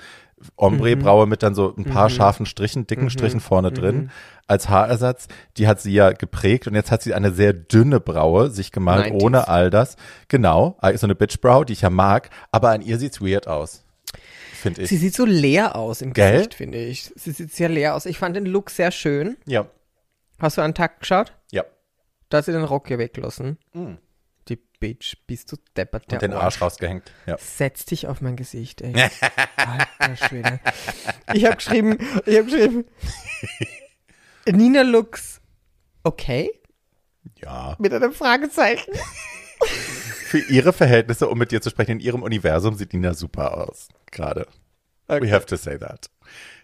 [0.56, 4.10] Ombre-Braue mit dann so ein paar scharfen Strichen, dicken Strichen vorne drin
[4.46, 5.28] als Haarersatz.
[5.56, 9.12] Die hat sie ja geprägt und jetzt hat sie eine sehr dünne Braue sich gemalt,
[9.12, 9.22] 90s.
[9.22, 9.96] ohne all das.
[10.28, 13.84] Genau, so eine Bitch-Brow, die ich ja mag, aber an ihr sieht's weird aus.
[14.54, 14.88] Finde ich.
[14.88, 16.32] Sie sieht so leer aus im Gell?
[16.38, 17.12] Gesicht, finde ich.
[17.16, 18.04] Sie sieht sehr leer aus.
[18.06, 19.36] Ich fand den Look sehr schön.
[19.46, 19.66] ja,
[20.38, 21.32] Hast du einen Takt geschaut?
[21.52, 21.64] ja.
[22.28, 23.58] Da hat sie den Rock hier weggelassen.
[23.72, 23.98] Mhm.
[24.80, 27.12] Bitch, bist du deppert, der Und den Arsch rausgehängt.
[27.26, 27.36] Ja.
[27.38, 28.94] Setz dich auf mein Gesicht, ey.
[29.56, 30.60] Alter Schwede.
[31.34, 32.84] Ich habe geschrieben, ich habe geschrieben,
[34.46, 35.40] Nina looks
[36.02, 36.50] okay?
[37.36, 37.76] ja.
[37.78, 38.92] Mit einem Fragezeichen.
[39.60, 43.88] Für ihre Verhältnisse, um mit dir zu sprechen, in ihrem Universum sieht Nina super aus.
[44.10, 44.46] Gerade.
[45.08, 45.26] Okay.
[45.26, 46.08] We have to say that.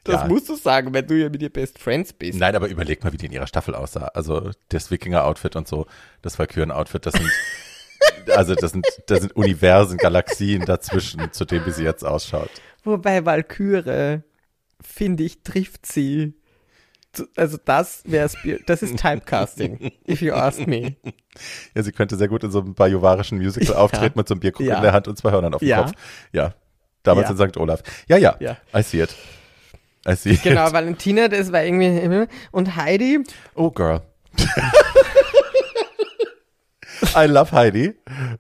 [0.05, 0.29] Das ja.
[0.29, 2.39] musst du sagen, wenn du ja mit ihr Best Friends bist.
[2.39, 4.07] Nein, aber überleg mal, wie die in ihrer Staffel aussah.
[4.14, 5.87] Also das Wikinger-Outfit und so,
[6.23, 7.29] das Valkyren-Outfit, das sind,
[8.35, 12.51] also das sind, das sind Universen, Galaxien dazwischen, zu dem, wie sie jetzt ausschaut.
[12.85, 14.20] Wobei Valkyrie,
[14.81, 16.35] finde ich, trifft sie.
[17.35, 18.29] Also das wäre
[18.66, 20.97] das ist Typecasting, if you ask me.
[21.74, 23.77] Ja, sie könnte sehr gut in so einem bajuwarischen Musical Ja.
[23.81, 24.77] auftreten mit so einem Bierkrug Ja.
[24.77, 25.83] in der Hand und zwei Hörnern auf dem Ja.
[25.85, 25.93] Kopf.
[26.33, 26.55] Ja.
[27.03, 27.57] Damals in St.
[27.57, 27.83] Olaf.
[28.09, 28.57] Ja, ja, Ja.
[28.77, 29.14] I see it.
[30.07, 30.43] I see it.
[30.43, 32.27] Genau, Valentina, das war irgendwie.
[32.53, 33.20] Und Heidi,
[33.55, 34.03] Oh, girl.
[37.14, 37.94] I love Heidi.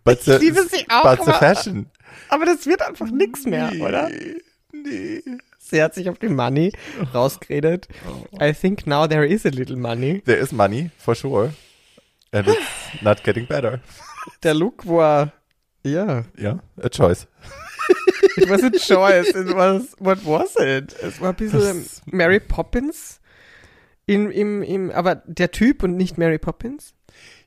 [0.04, 1.86] But the, Ich liebe sie auch, But the aber- fashion.
[2.28, 4.10] aber das wird einfach nix mehr, oder?
[4.72, 5.22] Nee.
[5.58, 6.72] Sie hat sich auf die Money
[7.12, 7.88] rausgeredet.
[8.40, 10.20] I think now there is a little money.
[10.24, 11.52] There is money, for sure.
[12.32, 12.58] And it's
[13.02, 13.80] not getting better.
[14.42, 15.32] Der Look war,
[15.84, 17.26] ja, Ja, a choice.
[18.36, 19.28] it was a choice.
[19.30, 20.94] It was, what was it?
[21.02, 23.20] Es war ein bisschen Das- Mary Poppins.
[24.08, 26.94] In, im, im, aber der Typ und nicht Mary Poppins?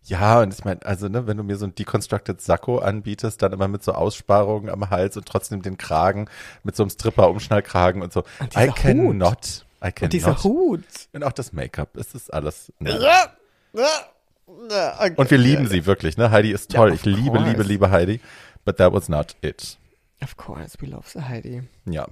[0.03, 3.53] Ja, und ich meine, also, ne, wenn du mir so ein deconstructed Sakko anbietest, dann
[3.53, 6.27] immer mit so Aussparungen am Hals und trotzdem den Kragen
[6.63, 8.23] mit so einem Stripper-Umschnallkragen und so.
[8.39, 9.31] Und I cannot.
[9.31, 9.65] Hut.
[9.83, 10.01] I cannot.
[10.01, 10.83] Und dieser Hut.
[11.13, 11.95] Und auch das Make-up.
[11.95, 12.73] Es ist alles.
[12.79, 12.99] Ne.
[12.99, 13.33] Ja.
[13.73, 14.95] Ja.
[14.97, 15.13] Okay.
[15.15, 16.31] Und wir lieben sie wirklich, ne?
[16.31, 16.89] Heidi ist toll.
[16.89, 17.49] Ja, ich liebe, course.
[17.49, 18.19] liebe, liebe Heidi.
[18.65, 19.77] But that was not it.
[20.21, 21.63] Of course, we love the Heidi.
[21.85, 22.07] Ja.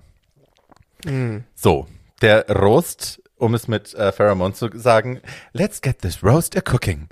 [1.06, 1.44] Mm.
[1.56, 1.88] So,
[2.22, 5.22] der Roast, um es mit äh, Pheromone zu sagen,
[5.54, 7.10] let's get this roast a cooking.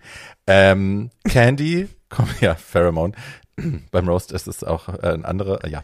[0.47, 3.13] Ähm, Candy, komm ja, Pheromone.
[3.91, 5.83] Beim Roast ist es auch äh, ein anderer, äh, ja.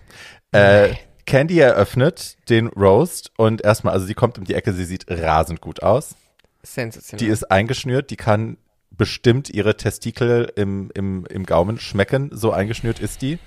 [0.51, 5.05] Äh, Candy eröffnet den Roast und erstmal, also sie kommt um die Ecke, sie sieht
[5.09, 6.15] rasend gut aus.
[6.63, 7.25] Sensationell.
[7.25, 8.57] Die ist eingeschnürt, die kann
[8.91, 13.39] bestimmt ihre Testikel im, im, im Gaumen schmecken, so eingeschnürt ist die.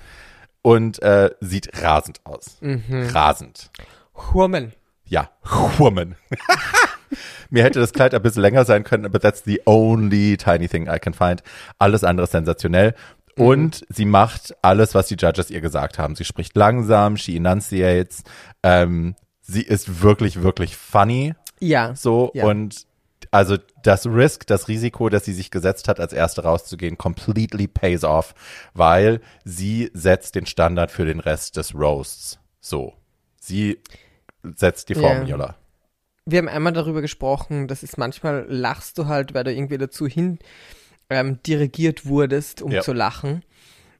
[0.63, 2.57] Und äh, sieht rasend aus.
[2.61, 3.09] Mhm.
[3.13, 3.71] Rasend.
[4.33, 4.73] Woman.
[5.05, 5.31] Ja,
[5.77, 6.17] Woman.
[7.51, 10.87] Mir hätte das Kleid ein bisschen länger sein können, aber that's the only tiny thing
[10.89, 11.43] I can find.
[11.79, 12.95] Alles andere sensationell.
[13.37, 16.15] Und sie macht alles, was die Judges ihr gesagt haben.
[16.15, 18.23] Sie spricht langsam, she enunciates.
[18.63, 21.35] Ähm, sie ist wirklich, wirklich funny.
[21.59, 21.95] Ja.
[21.97, 22.45] So Ja.
[22.47, 22.87] und
[23.31, 28.05] also das Risk, das Risiko, das sie sich gesetzt hat, als erste rauszugehen, completely pays
[28.05, 28.35] off,
[28.75, 32.39] weil sie setzt den Standard für den Rest des Roasts.
[32.61, 32.93] So.
[33.41, 33.81] Sie
[34.55, 34.95] setzt die.
[34.95, 35.57] Formula.
[36.27, 40.07] Wir haben einmal darüber gesprochen, dass es manchmal lachst du halt, weil du irgendwie dazu
[40.07, 40.39] hin
[41.11, 42.81] ähm, dirigiert wurdest, um Ja.
[42.81, 43.45] zu lachen.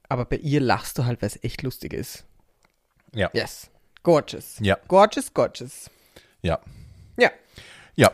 [0.09, 2.25] Aber bei ihr lachst du halt, weil es echt lustig ist.
[3.15, 3.31] Ja.
[3.35, 3.71] Yes.
[4.03, 4.57] Gorgeous.
[4.61, 4.79] Ja.
[4.89, 5.91] Gorgeous, gorgeous.
[6.43, 6.61] Ja.
[7.19, 7.31] Ja.
[7.95, 8.11] Ja.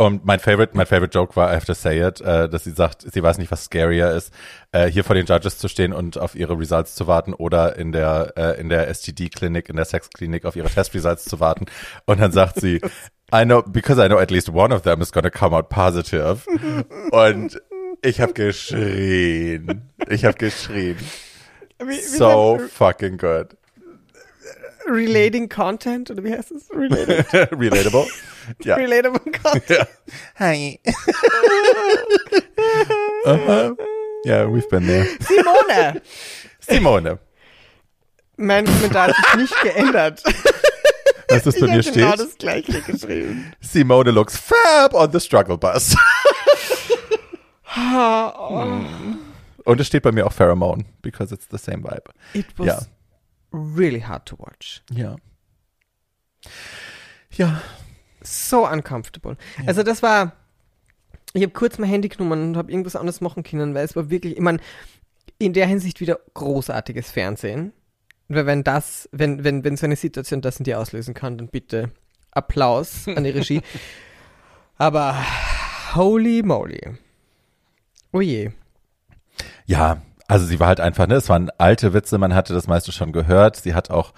[0.00, 2.70] Und mein favorite, mein favorite Joke war, I have to say it, äh, dass sie
[2.70, 4.32] sagt, sie weiß nicht, was scarier ist,
[4.72, 7.92] äh, hier vor den Judges zu stehen und auf ihre Results zu warten oder in
[7.92, 11.66] der, äh, in der STD-Klinik, in der Sexklinik auf ihre Testresults zu warten.
[12.06, 12.80] Und dann sagt sie,
[13.30, 16.46] I know, because I know at least one of them is gonna come out positive.
[17.10, 17.60] Und
[18.00, 19.90] ich habe geschrien.
[20.08, 20.96] Ich habe geschrien.
[22.18, 23.54] So fucking good.
[24.90, 26.68] Relating Content, oder wie heißt es?
[26.70, 28.06] Related, Relatable.
[28.64, 28.74] Ja.
[28.76, 29.68] Relatable Content.
[29.68, 29.86] ja.
[30.38, 30.78] Hi.
[33.24, 33.74] uh-huh.
[34.24, 35.06] Yeah, we've been there.
[35.20, 36.02] Simone!
[36.60, 37.18] Simone,
[38.36, 40.22] mein Kommentar hat sich nicht geändert.
[41.28, 42.20] was das bei ich mir habe genau steht?
[42.20, 43.52] das gleiche geschrieben.
[43.60, 45.94] Simone looks fab on the struggle bus.
[47.76, 48.60] Oh.
[49.64, 52.02] Und es steht bei mir auch Pheromone, because it's the same vibe.
[52.34, 52.78] It was Ja.
[53.52, 54.82] Really hard to watch.
[54.90, 55.16] Ja.
[57.32, 57.62] Ja.
[58.22, 59.36] So uncomfortable.
[59.66, 60.32] Also das war,
[61.32, 64.10] ich habe kurz mein Handy genommen und habe irgendwas anderes machen können, weil es war
[64.10, 64.60] wirklich, ich meine,
[65.38, 67.72] in der Hinsicht wieder großartiges Fernsehen.
[68.28, 71.48] Weil wenn das, wenn, wenn, wenn so eine Situation das in dir auslösen kann, dann
[71.48, 71.90] bitte
[72.30, 73.62] Applaus an die Regie.
[74.76, 75.16] Aber
[75.94, 76.80] holy moly.
[78.12, 78.50] Oh je.
[79.66, 82.92] Ja, also sie war halt einfach, ne, es waren alte Witze, man hatte das meiste
[82.92, 83.56] schon gehört.
[83.56, 84.12] Sie hat auch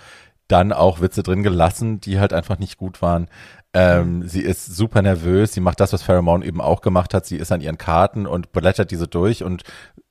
[0.48, 3.28] dann auch Witze drin gelassen, die halt einfach nicht gut waren.
[3.74, 7.24] Ähm, Sie ist super nervös, sie macht das, was Pheromone eben auch gemacht hat.
[7.24, 9.62] Sie ist an ihren Karten und blättert diese durch und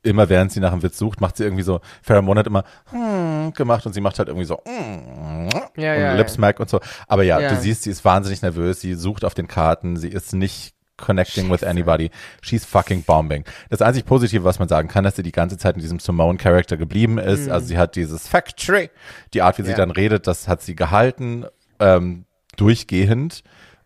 [0.01, 3.53] immer während sie nach einem Witz sucht, macht sie irgendwie so, Pheromone hat immer hm,
[3.53, 6.79] gemacht und sie macht halt irgendwie so hm, Ja, und ja, Lipsmack und so.
[7.07, 7.49] Aber ja, Ja.
[7.49, 11.49] du siehst, sie ist wahnsinnig nervös, sie sucht auf den Karten, sie ist nicht connecting
[11.51, 12.09] with anybody.
[12.41, 13.43] She's fucking bombing.
[13.69, 16.77] Das einzig Positive, was man sagen kann, dass sie die ganze Zeit in diesem Simone-Charakter
[16.77, 17.49] geblieben ist.
[17.49, 18.89] Also sie hat dieses Factory,
[19.33, 19.77] die Art, wie sie Ja.
[19.77, 21.45] dann redet, das hat sie gehalten,
[21.79, 22.25] ähm,
[22.57, 23.43] durchgehend.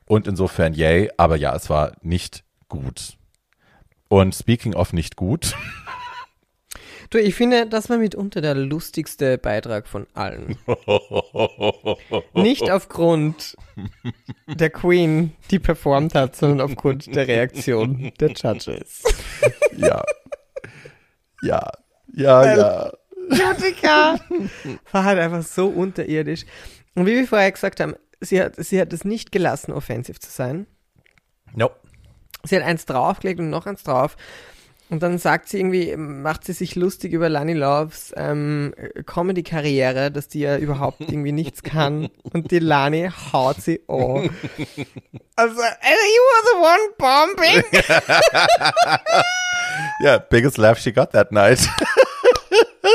[0.08, 3.18] Und insofern yay, aber ja, es war nicht gut.
[4.08, 5.56] Und speaking of nicht gut,
[7.10, 10.58] Du, ich finde, das war mitunter der lustigste Beitrag von allen.
[12.34, 13.56] Nicht aufgrund
[14.48, 19.04] der Queen, die performt hat, sondern aufgrund der Reaktion der Judges.
[19.78, 20.04] ja.
[21.42, 21.72] Ja.
[22.14, 22.92] Ja, ja.
[23.30, 24.20] Judika
[24.92, 26.46] war halt einfach so unterirdisch.
[26.96, 30.32] Und wie wir vorher gesagt haben, sie hat, sie hat es nicht gelassen, offensiv zu
[30.32, 30.68] sein.
[31.54, 31.76] Nope.
[32.44, 34.16] Sie hat eins draufgelegt und noch eins drauf.
[34.90, 38.74] Und dann sagt sie irgendwie, macht sie sich lustig über Lani Loves ähm,
[39.06, 42.10] Comedy-Karriere, dass die ja überhaupt irgendwie nichts kann.
[42.34, 44.30] Und die Lani haut sie an.
[45.38, 47.64] Also, "And you were the one bombing.
[50.02, 51.60] Ja, biggest laugh she got that night.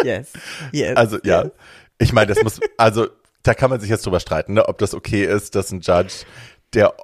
[0.05, 0.29] Yes,
[0.73, 0.97] yes.
[0.97, 1.51] Also, ja.
[1.99, 3.09] Ich meine, das muss, also,
[3.43, 6.25] da kann man sich jetzt drüber streiten, ne, ob das okay ist, dass ein Judge,
[6.73, 6.95] der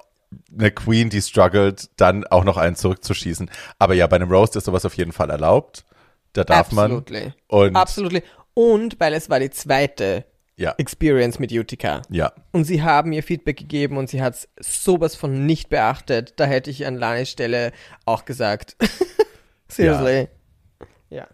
[0.51, 3.49] eine Queen, die struggelt, dann auch noch einen zurückzuschießen.
[3.79, 5.85] Aber ja, bei einem Roast ist sowas auf jeden Fall erlaubt.
[6.33, 7.21] Da darf Absolutely.
[7.21, 7.33] man.
[7.47, 8.23] Und Absolutely.
[8.53, 10.25] Und weil es war die zweite
[10.55, 12.01] ja, Experience mit Utica.
[12.09, 12.33] ja.
[12.51, 16.33] Und sie haben ihr Feedback gegeben und sie hat es sowas von nicht beachtet.
[16.37, 17.71] Da hätte ich an Lanis Stelle
[18.05, 18.75] auch gesagt.
[19.67, 20.29] Seriously.
[21.09, 21.27] Ja.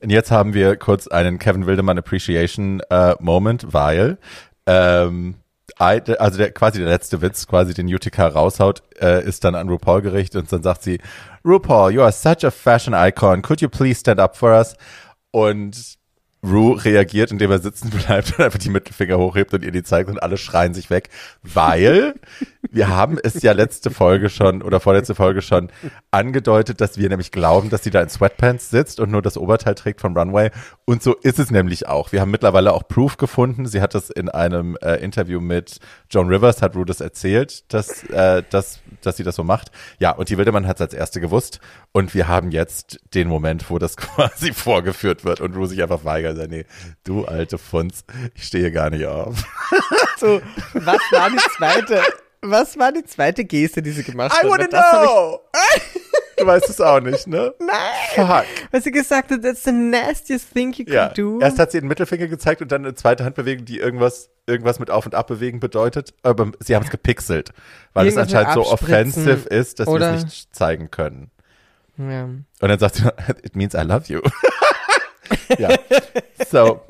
[0.00, 4.18] Und jetzt haben wir kurz einen Kevin Wildemann Appreciation äh, Moment, weil
[4.66, 5.36] ähm,
[5.80, 9.68] I- also der, quasi der letzte Witz, quasi den Utica raushaut, äh, ist dann an
[9.68, 11.00] RuPaul gerichtet und dann sagt sie,
[11.44, 14.74] RuPaul, you are such a fashion icon, could you please stand up for us?
[15.32, 15.96] Und
[16.50, 20.08] Ru reagiert, indem er sitzen bleibt und einfach die Mittelfinger hochhebt und ihr die zeigt
[20.08, 21.08] und alle schreien sich weg,
[21.42, 22.14] weil
[22.70, 25.70] wir haben es ja letzte Folge schon oder vorletzte Folge schon
[26.10, 29.74] angedeutet, dass wir nämlich glauben, dass sie da in Sweatpants sitzt und nur das Oberteil
[29.74, 30.50] trägt vom Runway.
[30.84, 32.12] Und so ist es nämlich auch.
[32.12, 33.66] Wir haben mittlerweile auch Proof gefunden.
[33.66, 35.78] Sie hat das in einem äh, Interview mit
[36.10, 39.70] Joan Rivers, hat Ru das erzählt, dass, äh, dass, dass sie das so macht.
[39.98, 41.60] Ja, und die Wildemann hat es als erste gewusst.
[41.92, 46.04] Und wir haben jetzt den Moment, wo das quasi vorgeführt wird und Ru sich einfach
[46.04, 46.35] weigert.
[46.36, 46.64] Sagt, Nee,
[47.04, 49.42] du alte Funz, ich stehe gar nicht auf.
[50.18, 50.40] So,
[50.72, 52.00] was war die zweite,
[52.40, 54.48] was war die zweite Geste, die sie gemacht hat?
[54.48, 55.04] Weil das hab
[56.38, 57.52] du weißt es auch nicht, ne?
[57.58, 58.26] Nein!
[58.26, 58.44] Fuck.
[58.70, 61.06] Weil sie gesagt hat, that's the nastiest thing you Ja.
[61.08, 61.38] can do.
[61.40, 64.90] Erst hat sie den Mittelfinger gezeigt und dann eine zweite Handbewegung, die irgendwas, irgendwas mit
[64.90, 66.14] Auf- und Abbewegen bedeutet.
[66.22, 67.52] Aber sie haben es gepixelt,
[67.92, 71.30] weil es Irgendwas anscheinend so offensive ist, dass wir oder- es nicht zeigen können.
[71.98, 72.24] ja.
[72.24, 73.04] Und dann sagt sie,
[73.42, 74.20] it means I love you.
[75.58, 75.76] ja.
[76.48, 76.80] So,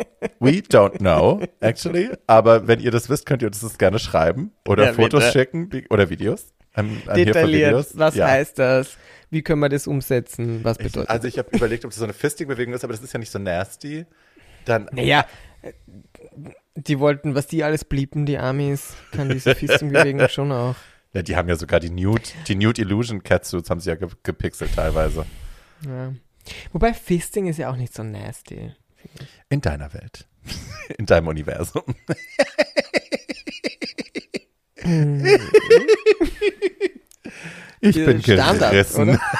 [0.40, 2.10] we don't know, actually.
[2.26, 5.32] Aber wenn ihr das wisst, könnt ihr uns das gerne schreiben oder Ja, Fotos bitte.
[5.38, 6.52] schicken oder Videos.
[6.74, 7.70] Here for Detailliert.
[7.70, 7.98] videos.
[7.98, 8.26] Was ja.
[8.28, 8.96] heißt das?
[9.30, 10.60] Wie können wir das umsetzen?
[10.62, 13.02] Was bedeutet Ich, also ich habe überlegt, ob das so eine Fisting-Bewegung ist, aber das
[13.02, 14.04] ist ja nicht so nasty.
[14.66, 15.24] Dann, Naja,
[16.74, 20.76] die wollten, was die alles blieben, die Amis, kann diese Fisting-Bewegung schon auch.
[21.14, 24.08] ja, die haben ja sogar die Nude, die Nude Illusion Catsuits haben sie ja ge
[24.22, 25.24] gepixelt teilweise.
[25.86, 26.12] Ja.
[26.72, 28.74] Wobei Fisting ist ja auch nicht so nasty.
[29.48, 30.26] In deiner Welt.
[30.98, 31.82] In deinem Universum.
[37.80, 39.10] ich bin Standard, gerissen.
[39.10, 39.20] oder?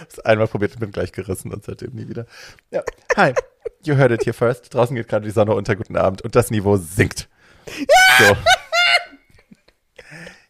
[0.00, 2.26] Hab's einmal probiert und bin gleich gerissen und seitdem nie wieder.
[2.70, 2.82] Ja.
[3.16, 3.34] Hi.
[3.84, 4.72] You heard it here first.
[4.72, 5.74] Draußen geht gerade die Sonne unter.
[5.76, 6.22] Guten Abend.
[6.22, 7.28] Und das Niveau sinkt.
[8.18, 8.36] So.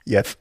[0.05, 0.39] Jetzt.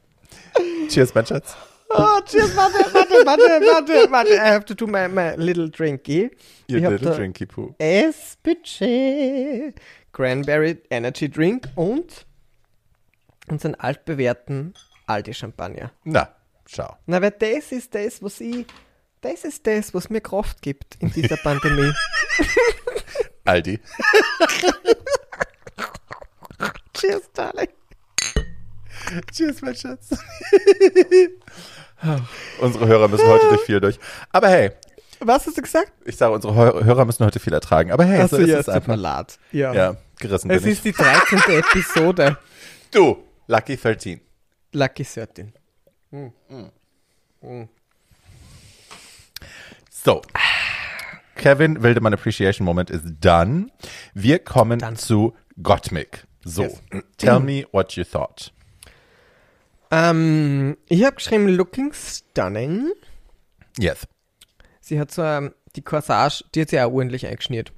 [0.89, 1.55] Cheers, mein Schatz.
[1.93, 4.33] Oh, cheers, warte, warte, warte, warte, warte.
[4.33, 6.31] I have to do my, my little drinky.
[6.67, 7.75] You Ich little drinky poo.
[7.79, 9.73] Espeche,
[10.13, 12.25] Cranberry Energy Drink und
[13.47, 14.73] unseren altbewährten
[15.07, 15.91] Aldi Champagner.
[16.03, 16.33] Na,
[16.65, 16.95] schau.
[17.05, 18.65] Na, weil das ist das, was ich,
[19.19, 21.91] das ist das, was mir Kraft gibt in dieser Pandemie.
[23.45, 23.79] Aldi.
[26.93, 27.69] Cheers, darling.
[29.33, 30.09] Cheers, mein Schatz.
[32.62, 33.99] unsere Hörer müssen heute durch viel durch.
[34.32, 34.72] Aber hey,
[35.20, 35.91] Was hast du gesagt?
[36.06, 37.91] ich sage, unsere Hör- Hörer müssen heute viel ertragen.
[37.91, 38.95] Aber hey, so ist es einfach.
[38.95, 39.38] leid.
[39.52, 39.74] Ja.
[39.74, 41.39] Ja, gerissen Es bin ist die 13.
[41.47, 42.38] Episode.
[42.84, 42.89] ich.
[42.91, 44.20] Du, Lucky 13.
[44.74, 45.54] Lucky 13.
[49.89, 50.22] So.
[51.36, 53.68] Kevin Wildemann Appreciation Moment is done.
[54.14, 54.95] Wir kommen Done.
[54.97, 56.26] zu Gottmik.
[56.43, 56.82] So, Yes.
[57.18, 58.52] tell me what you thought.
[59.91, 62.91] Ähm, ich habe geschrieben, looking stunning.
[63.77, 64.07] Yes.
[64.79, 67.71] Sie hat so ähm, die Corsage, die hat sie auch ordentlich eingeschnürt.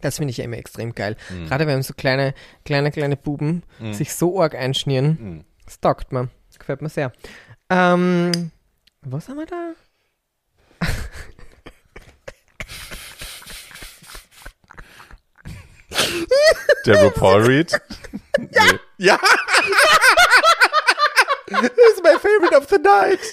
[0.00, 1.16] Das finde ich ja immer extrem geil.
[1.48, 2.32] Gerade wenn so kleine,
[2.64, 6.30] kleine, kleine Buben sich so arg einschnieren, das taugt man.
[6.56, 7.12] Gefällt mir sehr.
[7.70, 8.50] Ähm,
[9.02, 9.72] was haben wir da?
[16.86, 17.72] Der RuPaul Read.
[18.52, 18.62] Ja.
[18.64, 18.78] Nee.
[18.98, 19.18] Ja.
[21.62, 23.20] He's my favorite of the night.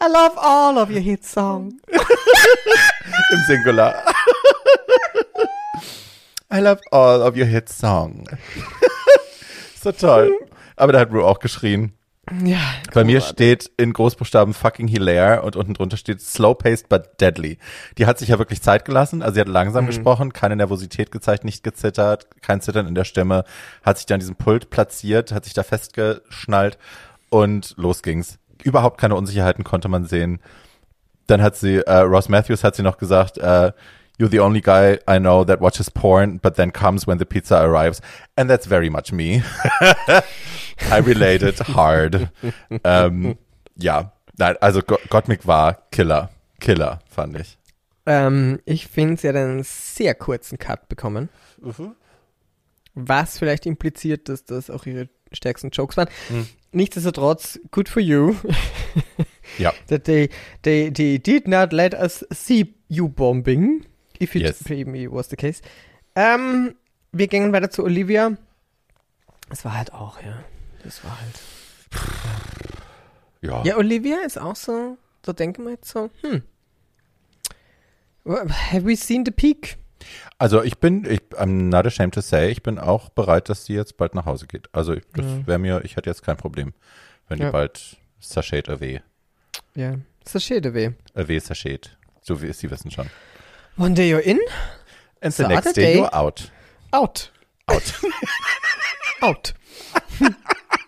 [0.00, 1.74] I love all of your hit songs.
[1.88, 3.94] Im Singular.
[6.50, 8.28] I love all of your hit songs.
[9.76, 10.30] so toll.
[10.76, 11.92] Aber da hat Ru auch geschrien.
[12.44, 12.58] Ja.
[12.94, 17.58] Bei mir steht in Großbuchstaben fucking hilare und unten drunter steht slow paced but deadly.
[17.98, 19.88] Die hat sich ja wirklich Zeit gelassen, also sie hat langsam Mhm.
[19.88, 23.44] gesprochen, keine Nervosität gezeigt, nicht gezittert, kein Zittern in der Stimme,
[23.82, 26.78] hat sich dann diesen Pult platziert, hat sich da festgeschnallt
[27.28, 28.38] und los ging's.
[28.62, 30.40] Überhaupt keine Unsicherheiten konnte man sehen.
[31.26, 33.72] Dann hat sie, äh, Ross Matthews hat sie noch gesagt, äh,
[34.18, 37.62] You're the only guy I know that watches porn, but then comes when the pizza
[37.64, 38.00] arrives.
[38.36, 39.42] And that's very much me.
[40.90, 42.28] I related hard.
[42.84, 43.36] ähm,
[43.76, 46.30] ja, nein, also Go- Gottmik war Killer.
[46.60, 47.58] Killer, fand ich.
[48.06, 51.28] Ähm, ich finde, sie hat einen sehr kurzen Cut bekommen.
[52.94, 56.08] Was vielleicht impliziert, dass das auch ihre stärksten Jokes waren.
[56.28, 56.46] Hm.
[56.72, 58.34] Nichtsdestotrotz, good for you.
[59.58, 59.72] Ja.
[59.88, 60.28] that they,
[60.62, 63.84] they, they did not let us see you bombing,
[64.22, 64.68] if it Yes.
[64.68, 65.60] maybe was the case.
[66.14, 66.74] Ähm,
[67.12, 68.36] wir gingen weiter zu Olivia.
[69.50, 70.42] Es war halt auch, ja.
[70.84, 71.40] Das war halt.
[73.40, 73.62] Ja.
[73.64, 76.42] Ja, Olivia ist auch so, da denken wir jetzt so, hm.
[78.24, 79.76] Have we seen the peak?
[80.38, 83.74] Also ich bin, ich, I'm not ashamed to say, ich bin auch bereit, dass sie
[83.74, 84.68] jetzt bald nach Hause geht.
[84.72, 85.46] Also ich, das Ja.
[85.46, 86.72] wäre mir, ich hätte jetzt kein Problem,
[87.28, 87.46] wenn Ja.
[87.46, 89.00] die bald sachet away,
[89.74, 89.94] Ja,
[90.24, 90.90] sachet weh.
[91.14, 91.96] away sachet.
[92.20, 93.08] So wie es sie wissen schon.
[93.76, 94.38] One day you're in,
[95.22, 96.50] And the The next day, day- you're out.
[96.92, 97.30] out.
[97.68, 98.00] Out.
[99.22, 99.52] Out.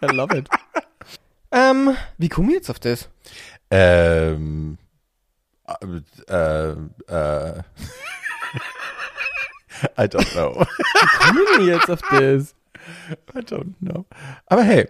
[0.02, 0.48] I love it.
[1.52, 3.08] Ähm, wie komme ich jetzt auf das?
[3.70, 4.76] ähm,
[5.66, 5.74] äh,
[6.32, 6.74] äh,
[9.96, 10.66] I don't know.
[11.32, 12.54] Wie komme ich jetzt auf das?
[13.34, 14.04] I don't know.
[14.46, 14.88] Aber hey,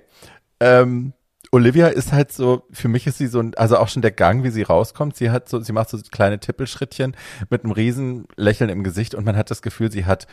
[0.60, 1.12] ähm,
[1.54, 4.50] Olivia ist halt so, für mich ist sie so also auch schon der Gang, wie
[4.50, 7.16] sie rauskommt, sie hat so, sie macht so kleine Tippelschrittchen
[7.48, 10.26] mit einem riesen Lächeln im Gesicht und man hat das Gefühl, sie hat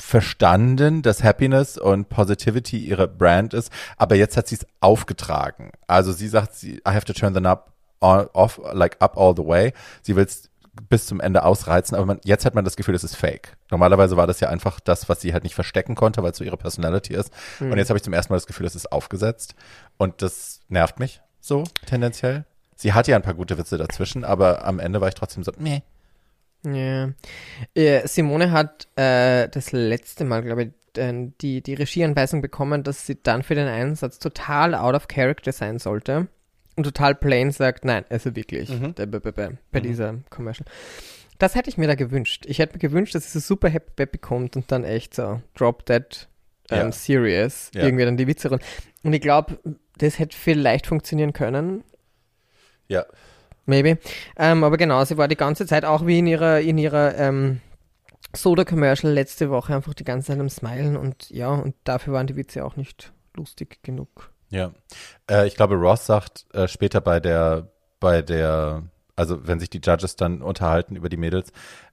[0.00, 5.70] verstanden, dass Happiness und Positivity ihre Brand ist, aber jetzt hat sie es aufgetragen.
[5.86, 9.46] Also sie sagt, sie, I have to turn the knob off, like up all the
[9.46, 9.72] way.
[10.02, 10.50] Sie will es
[10.88, 13.56] bis zum Ende ausreizen, aber man, jetzt hat man das Gefühl, es ist fake.
[13.70, 16.44] Normalerweise war das ja einfach das, was sie halt nicht verstecken konnte, weil es so
[16.44, 17.30] ihre Personality ist.
[17.60, 19.54] Und jetzt habe ich zum ersten Mal das Gefühl, es ist aufgesetzt.
[19.98, 22.46] Und das nervt mich so tendenziell.
[22.74, 25.52] Sie hat ja ein paar gute Witze dazwischen, aber am Ende war ich trotzdem so,
[25.58, 25.82] nee.
[26.64, 27.10] Ja.
[27.74, 33.18] Äh, Simone hat äh, das letzte Mal, glaube ich, die, die Regieanweisung bekommen, dass sie
[33.22, 36.28] dann für den Einsatz total out of character sein sollte.
[36.76, 38.94] Und total plain sagt, nein, also wirklich, Mhm.
[38.98, 40.66] äh, b- b- b- bei dieser Commercial.
[41.38, 42.44] Das hätte ich mir da gewünscht.
[42.46, 45.40] Ich hätte mir gewünscht, dass sie so super happy peppy kommt und dann echt so
[45.54, 46.28] drop that
[46.70, 46.92] ähm, Ja.
[46.92, 47.82] serious, Ja.
[47.82, 48.58] irgendwie dann die Witze rum.
[49.02, 49.58] Und ich glaube,
[49.98, 51.84] das hätte vielleicht funktionieren können,
[52.88, 53.04] Ja.
[53.66, 53.98] Maybe.
[54.36, 57.60] Ähm, aber genau, sie war die ganze Zeit auch wie in ihrer, in ihrer ähm,
[58.34, 62.36] Soda-Commercial letzte Woche einfach die ganze Zeit am Smilen und ja, und dafür waren die
[62.36, 64.31] Witze auch nicht lustig genug.
[64.52, 64.70] Ja.
[65.28, 67.68] Äh, ich glaube, Ross sagt äh, später bei der,
[68.00, 68.82] bei der,
[69.16, 71.52] also wenn sich die Judges dann unterhalten über die Mädels,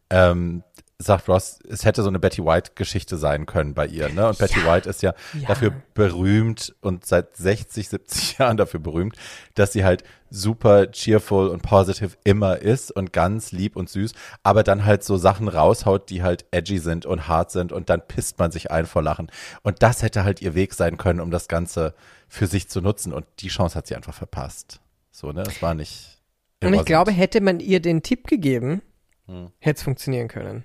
[0.10, 0.64] ähm,
[1.02, 4.28] sagt Ross, es hätte so eine Betty White-Geschichte sein können bei ihr, ne?
[4.28, 5.48] Und Betty White ist ja, Ja.
[5.48, 9.16] dafür berühmt und seit 60, 70 Jahren dafür berühmt,
[9.56, 14.12] dass sie halt super cheerful und positive immer ist und ganz lieb und süß,
[14.44, 18.06] aber dann halt so Sachen raushaut, die halt edgy sind und hart sind und dann
[18.06, 19.32] pisst man sich ein vor Lachen.
[19.64, 21.94] Und das hätte halt ihr Weg sein können, um das Ganze
[22.30, 24.80] für sich zu nutzen und die Chance hat sie einfach verpasst.
[25.12, 25.42] So, ne?
[25.42, 26.22] Es war nicht.
[26.64, 28.82] Und ich glaube, hätte man ihr den Tipp gegeben,
[29.28, 29.52] Hm.
[29.60, 30.64] hätte es funktionieren können.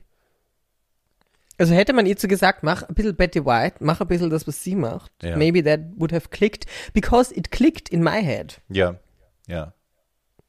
[1.56, 4.46] Also hätte man ihr zu gesagt, mach ein bisschen Betty White, mach ein bisschen das,
[4.48, 5.12] was sie macht.
[5.22, 5.36] Ja.
[5.36, 8.60] Maybe that would have clicked, because it clicked in my head.
[8.68, 8.98] Ja,
[9.46, 9.72] ja.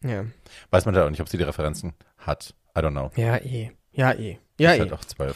[0.04, 0.26] Ja,
[0.70, 2.54] Weiß man da auch nicht, ob sie die Referenzen hat.
[2.78, 3.12] I don't know.
[3.16, 3.72] ja eh.
[3.92, 4.38] Ja eh.
[4.60, 4.80] Ja ist eh.
[4.82, 5.36] halt auch zwölf.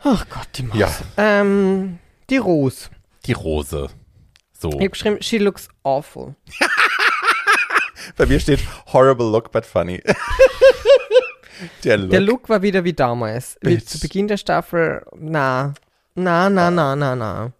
[0.00, 0.78] Ach Gott, die Maus.
[0.78, 0.90] Ja.
[1.16, 1.98] Ähm,
[2.30, 2.90] die Rose.
[3.26, 3.88] Die Rose.
[4.70, 4.78] So.
[4.78, 6.34] Ich habe geschrieben, she looks awful.
[8.16, 8.60] Bei mir steht
[8.92, 10.02] horrible look, but funny.
[11.84, 12.10] Der Look.
[12.10, 13.56] Der Look war wieder wie damals.
[13.62, 15.72] Wie zu Beginn der Staffel, na,
[16.14, 17.52] na, na, na, na, na.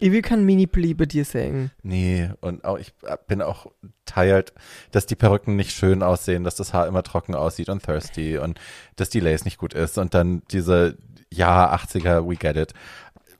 [0.00, 1.70] Ich will kein Mini-Pli bei dir singen.
[1.82, 2.92] Nee, und auch ich
[3.26, 3.66] bin auch
[4.06, 4.52] tired,
[4.90, 8.58] dass die Perücken nicht schön aussehen, dass das Haar immer trocken aussieht und thirsty und
[8.96, 10.96] dass die Lace nicht gut ist und dann diese,
[11.32, 12.74] ja, 80er, we get it.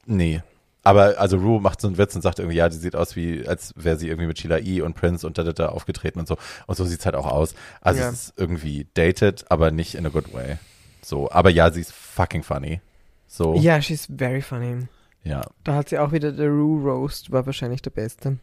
[0.07, 0.43] Nee.
[0.89, 3.47] Aber also Rue macht so einen Witz und sagt irgendwie, ja, die sieht aus wie,
[3.47, 4.81] als wäre sie irgendwie mit Sheila E.
[4.81, 6.39] und Prince und da, da, da aufgetreten und so.
[6.67, 7.55] Und so sieht's halt auch aus.
[7.83, 8.09] Also Ja.
[8.09, 10.57] es ist irgendwie dated, aber nicht in a good way.
[11.03, 12.81] So, aber ja, sie ist fucking funny.
[13.27, 14.87] So, Ja, she's very funny.
[15.25, 15.43] ja.
[15.65, 18.39] Da hat sie auch wieder der Rue Roast, war wahrscheinlich der beste.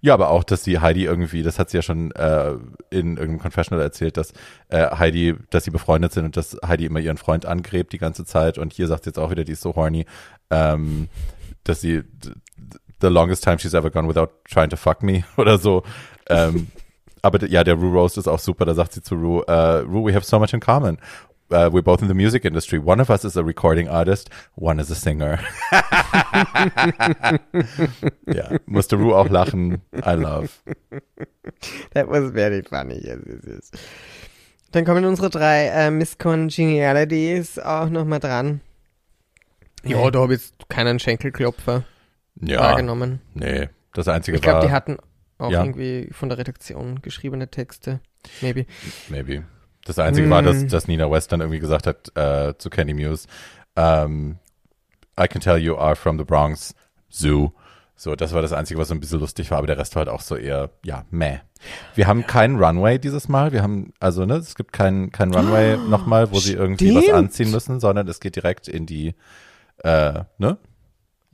[0.00, 2.52] Ja, aber auch, dass sie Heidi irgendwie, das hat sie ja schon äh,
[2.88, 4.32] in irgendeinem Confessional erzählt, dass
[4.68, 8.24] äh, Heidi, dass sie befreundet sind und dass Heidi immer ihren Freund angrebt die ganze
[8.24, 8.56] Zeit.
[8.58, 10.06] Und hier sagt sie jetzt auch wieder, die ist so horny,
[10.50, 11.08] ähm,
[11.68, 12.02] dass sie
[13.00, 15.82] the longest time she's ever gone without trying to fuck me oder so.
[16.28, 16.68] Ähm,
[17.22, 18.64] aber ja, der Rue Roast ist auch super.
[18.64, 20.98] Da sagt sie zu Rue, äh, Rue, we have so much in common.
[21.48, 22.76] Uh, we're both in the music industry.
[22.76, 25.38] One of us is a recording artist, one is a singer.
[28.26, 29.80] ja, musste Rue auch lachen.
[30.04, 30.50] I love.
[31.94, 33.70] That was very funny, yes, yes, yes.
[34.72, 38.60] Dann kommen unsere drei äh, Miss Congenialities auch nochmal dran.
[39.86, 40.10] Ja, Nee.
[40.10, 41.84] da habe ich jetzt keinen Schenkelklopfer
[42.40, 43.20] Ja, wahrgenommen.
[43.34, 44.96] nee, das einzige Ich glaube, war, die hatten
[45.38, 45.62] auch Ja.
[45.64, 48.00] irgendwie von der Redaktion geschriebene Texte.
[48.40, 48.66] Maybe.
[49.08, 49.44] maybe.
[49.84, 50.68] Das einzige war, dass, Mm.
[50.68, 53.28] dass Nina West dann irgendwie gesagt hat äh, zu Candy Muse,
[53.76, 54.38] ähm,
[55.18, 56.74] I can tell you are from the Bronx
[57.10, 57.50] Zoo.
[57.94, 60.00] So, das war das Einzige, was so ein bisschen lustig war, aber der Rest war
[60.00, 61.38] halt auch so eher, ja, meh.
[61.94, 63.52] Wir haben keinen Runway dieses Mal.
[63.52, 67.16] Wir haben, also, ne, es gibt keinen kein Runway nochmal, wo sie irgendwie was stimmt.
[67.18, 69.14] anziehen müssen, sondern es geht direkt in die,
[69.86, 70.58] äh, ne?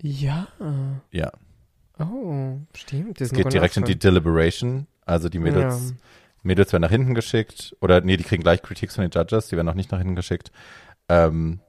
[0.00, 0.48] Ja.
[1.10, 1.32] Ja.
[1.98, 3.20] Oh, stimmt.
[3.20, 4.86] Das Es geht direkt in die Deliberation.
[5.06, 5.96] Also die Mädels, Ja.
[6.42, 7.74] Mädels werden nach hinten geschickt.
[7.80, 10.16] Oder nee, die kriegen gleich Critiques von den Judges, die werden noch nicht nach hinten
[10.16, 10.50] geschickt.
[11.08, 11.60] Ähm,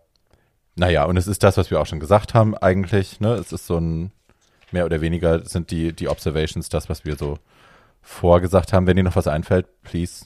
[0.75, 3.19] naja, und es ist das, was wir auch schon gesagt haben, eigentlich.
[3.19, 3.33] Ne?
[3.35, 4.11] Es ist so ein,
[4.71, 7.37] mehr oder weniger sind die, die Observations das, was wir so
[8.01, 8.87] vorgesagt haben.
[8.87, 10.25] Wenn dir noch was einfällt, please.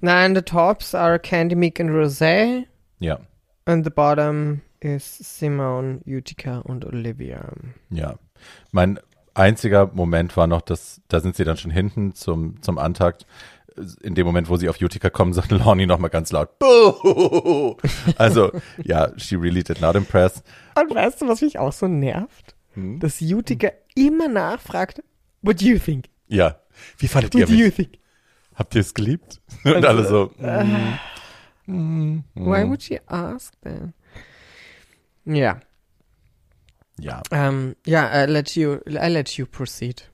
[0.00, 2.64] Nein, the tops are Candy, Meek and Rosé.
[3.00, 3.18] Ja,
[3.64, 7.52] And the bottom is Simone, Utica und Olivia.
[7.90, 8.16] ja.
[8.72, 8.98] Mein
[9.34, 13.26] einziger Moment war noch, dass, da sind sie dann schon hinten zum, zum Antakt.
[14.02, 17.76] In dem Moment, wo sie auf Utica kommen, sagt Lonnie nochmal ganz laut, Boo!
[18.16, 18.50] Also,
[18.82, 20.42] ja, she really did not impress.
[20.80, 22.54] Und weißt du, was mich auch so nervt?
[22.74, 23.00] Hm?
[23.00, 25.02] Dass Utica immer nachfragt,
[25.42, 26.06] what do you think?
[26.28, 26.56] Ja.
[26.98, 27.74] Wie fandet ihr What do you mich?
[27.74, 27.90] think?
[28.54, 29.40] Habt ihr es geliebt?
[29.64, 30.64] Und alle so, Äh,
[31.66, 32.68] mm, Why mm.
[32.70, 33.92] would she ask that?
[35.26, 35.60] Ja,
[36.98, 37.22] ja.
[37.30, 40.08] ähm, ja, I let you, I let you proceed.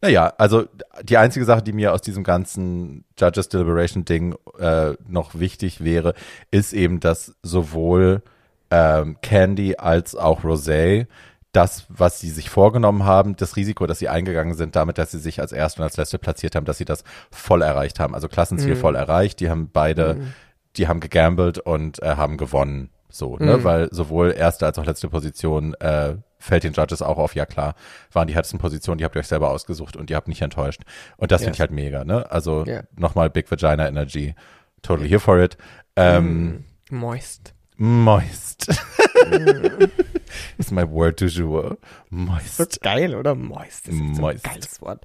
[0.00, 0.66] Naja, also
[1.02, 6.14] die einzige Sache, die mir aus diesem ganzen Judges Deliberation Ding äh, noch wichtig wäre,
[6.50, 8.22] ist eben, dass sowohl
[8.70, 11.06] ähm, Candy als auch Rosé
[11.52, 15.18] das, was sie sich vorgenommen haben, das Risiko, das sie eingegangen sind, damit, dass sie
[15.18, 18.14] sich als Erste und als Letzte platziert haben, dass sie das voll erreicht haben.
[18.14, 18.78] Also Klassenziel Mhm.
[18.80, 19.40] voll erreicht.
[19.40, 20.34] Die haben beide, Mhm.
[20.76, 22.90] die haben gegambelt und äh, haben gewonnen.
[23.10, 23.56] So, ne?
[23.58, 23.64] Mhm.
[23.64, 27.74] Weil sowohl erste als auch letzte Position äh, fällt den Judges auch auf, ja klar,
[28.12, 30.82] waren die härtesten Positionen, die habt ihr euch selber ausgesucht und ihr habt nicht enttäuscht.
[31.16, 31.46] Und das Ja.
[31.46, 32.30] finde ich halt mega, ne?
[32.30, 32.82] Also Ja.
[32.96, 34.34] nochmal Big Vagina Energy.
[34.82, 35.56] Totally here for it.
[35.96, 37.54] Ähm, Mm, Moist.
[37.76, 38.68] Moist.
[40.58, 41.78] ist my word du jour.
[42.10, 42.80] Moist.
[42.82, 43.34] geil, oder?
[43.34, 43.88] Moist.
[43.88, 44.44] Das ist Moist.
[44.44, 45.04] ein geiles Wort.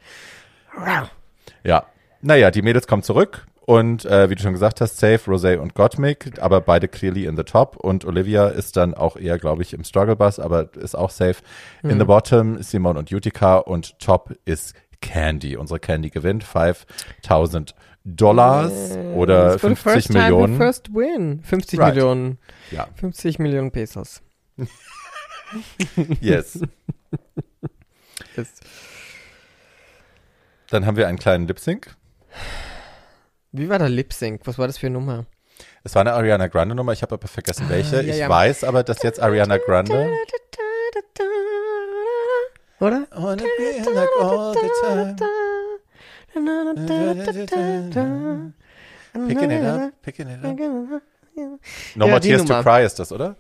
[1.64, 1.86] Ja.
[2.22, 5.74] Naja, die Mädels kommen zurück und äh, wie du schon gesagt hast, Safe, Rosé und
[5.74, 9.74] Gottmik, aber beide clearly in the top und Olivia ist dann auch eher, glaube ich,
[9.74, 11.38] im Struggle Bus, aber ist auch safe.
[11.84, 15.56] In the bottom Simone und Utica und top ist Candy.
[15.58, 20.58] Unsere Candy gewinnt 5000 Dollars oder for the 50 first time Millionen.
[20.58, 21.42] first win.
[21.42, 21.96] 50 Right.
[21.96, 22.38] Millionen.
[22.72, 24.22] Ja, 50 Millionen Pesos.
[26.20, 26.60] yes.
[28.36, 28.62] Ist.
[30.70, 31.96] Dann haben wir einen kleinen Lip Sync.
[33.56, 34.42] Wie war der Lip Sync?
[34.46, 35.26] Was war das für eine Nummer?
[35.84, 37.98] Es war eine Ariana Grande Nummer, ich habe aber vergessen welche.
[38.00, 38.28] Ah, ja, ich ja.
[38.28, 40.10] weiß aber, dass jetzt Ariana Grande.
[42.80, 43.08] Oder?
[49.28, 50.58] Picking it up, picking it up.
[51.96, 52.64] No Ja, More Tears to Nummer.
[52.64, 53.36] Cry ist das, oder?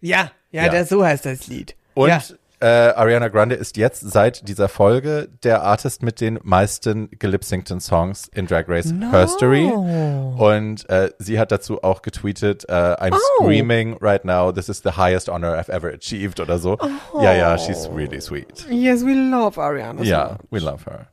[0.00, 0.68] Ja, ja, Ja.
[0.70, 1.76] Der, so heißt das Lied.
[1.94, 2.20] Und ja.
[2.62, 8.28] Äh, Ariana Grande ist jetzt seit dieser Folge der Artist mit den meisten gelipsynkten Songs
[8.32, 9.64] in Drag Race History.
[9.66, 13.44] Und äh, sie hat dazu auch getweetet, äh, I'm Oh.
[13.44, 16.78] screaming right now, this is the highest honor I've ever achieved oder so.
[17.20, 18.66] Ja, ja, she's really sweet.
[18.70, 20.02] Yes, we love Ariana.
[20.02, 20.50] Ja, much.
[20.50, 21.08] we love her.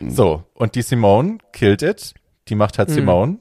[0.00, 2.14] So, und die Simone killed it.
[2.48, 3.38] Die macht halt Simone.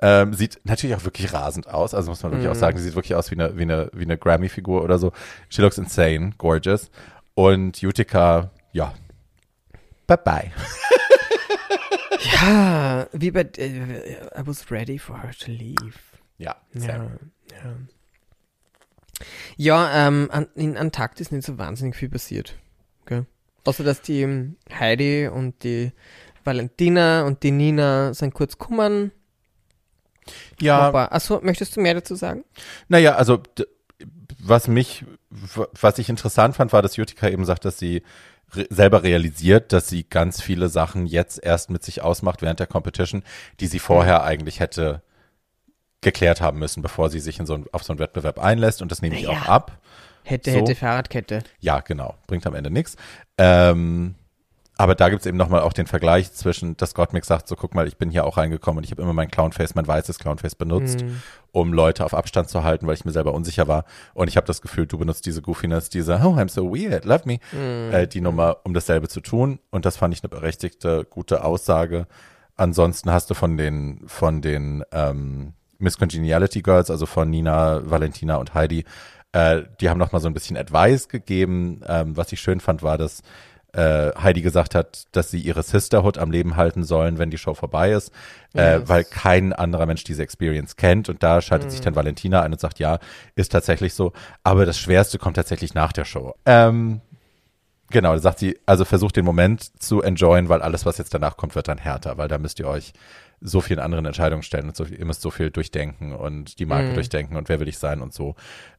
[0.00, 1.94] Ähm, sieht natürlich auch wirklich rasend aus.
[1.94, 4.02] Also muss man wirklich auch sagen, sie sieht wirklich aus wie eine, wie eine, wie
[4.02, 5.12] eine Grammy-Figur oder so.
[5.48, 6.90] She looks insane, gorgeous.
[7.34, 8.94] Und Utica, ja.
[10.06, 10.52] Bye bye.
[12.24, 13.42] Ja, wie bei.
[13.58, 15.98] Äh, I was ready for her to leave.
[16.38, 17.08] Ja, Ja, ja.
[19.56, 22.56] Ja, ähm, an, in Antarktis ist nicht so wahnsinnig viel passiert.
[23.06, 23.26] Gell?
[23.64, 25.92] Außer, dass die ähm, Heidi und die
[26.42, 29.12] Valentina und die Nina sind kurz kummern.
[30.60, 32.44] Ja, achso, möchtest du mehr dazu sagen?
[32.88, 33.42] naja, also
[34.38, 35.04] was mich,
[35.80, 38.02] was ich interessant fand, war, dass Jutika eben sagt, dass sie
[38.54, 42.66] re selber realisiert, dass sie ganz viele Sachen jetzt erst mit sich ausmacht während der
[42.66, 43.22] Competition,
[43.60, 45.02] die sie vorher eigentlich hätte
[46.02, 48.82] geklärt haben müssen, bevor sie sich in so ein, auf so einen Wettbewerb einlässt.
[48.82, 49.78] Und das nehme ich auch ab.
[50.22, 50.58] Hätte, So.
[50.58, 51.42] hätte, Fahrradkette.
[51.60, 52.14] Ja, genau.
[52.26, 52.96] Bringt am Ende nichts.
[53.38, 54.14] Ähm,
[54.76, 57.86] aber da gibt's eben nochmal auch den Vergleich zwischen, dass Gottmik sagt, so guck mal,
[57.86, 61.02] ich bin hier auch reingekommen und ich habe immer mein Clownface, mein weißes Clownface benutzt,
[61.02, 61.22] Mhm.
[61.52, 63.84] um Leute auf Abstand zu halten, weil ich mir selber unsicher war.
[64.14, 67.22] Und ich habe das Gefühl, du benutzt diese Goofiness, diese Oh, I'm so weird, love
[67.26, 67.92] me, Mhm.
[67.92, 69.60] äh, die Nummer, um dasselbe zu tun.
[69.70, 72.06] Und das fand ich eine berechtigte, gute Aussage.
[72.56, 78.36] Ansonsten hast du von den, von den ähm, Miss Congeniality Girls, also von Nina, Valentina
[78.36, 78.84] und Heidi,
[79.32, 81.80] äh, die haben noch mal so ein bisschen Advice gegeben.
[81.86, 83.22] Ähm, was ich schön fand, war, dass
[83.74, 87.54] äh, Heidi gesagt hat, dass sie ihre Sisterhood am Leben halten sollen, wenn die Show
[87.54, 88.12] vorbei ist,
[88.54, 88.88] äh, Yes.
[88.88, 91.08] weil kein anderer Mensch diese Experience kennt.
[91.08, 92.98] Und da schaltet sich dann Valentina ein und sagt, ja,
[93.34, 94.12] ist tatsächlich so.
[94.42, 96.34] Aber das Schwerste kommt tatsächlich nach der Show.
[96.46, 97.00] Ähm,
[97.90, 101.36] genau, da sagt sie, also versucht den Moment zu enjoyen, weil alles, was jetzt danach
[101.36, 102.92] kommt, wird dann härter, weil da müsst ihr euch
[103.46, 106.64] so vielen anderen Entscheidungen stellen und so, viel- ihr müsst so viel durchdenken und die
[106.66, 108.34] Marke durchdenken und wer will ich sein und so.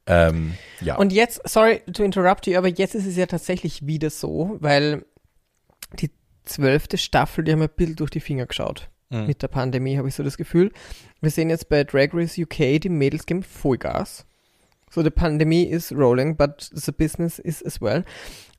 [0.07, 0.95] Ähm, ja.
[0.95, 5.05] Und jetzt, sorry to interrupt you, aber jetzt ist es ja tatsächlich wieder so, weil
[5.99, 6.09] die
[6.45, 8.89] zwölfte Staffel, die haben ein bisschen durch die Finger geschaut.
[9.11, 9.27] Mhm.
[9.27, 10.71] Mit der Pandemie habe ich so das Gefühl.
[11.21, 14.25] Wir sehen jetzt bei Drag Race UK, die Mädels geben Vollgas.
[14.89, 18.03] So, die Pandemie is rolling, but the business is as well.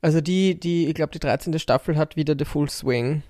[0.01, 1.57] Also die, die, ich glaube, die 13.
[1.59, 3.23] Staffel hat wieder the full swing.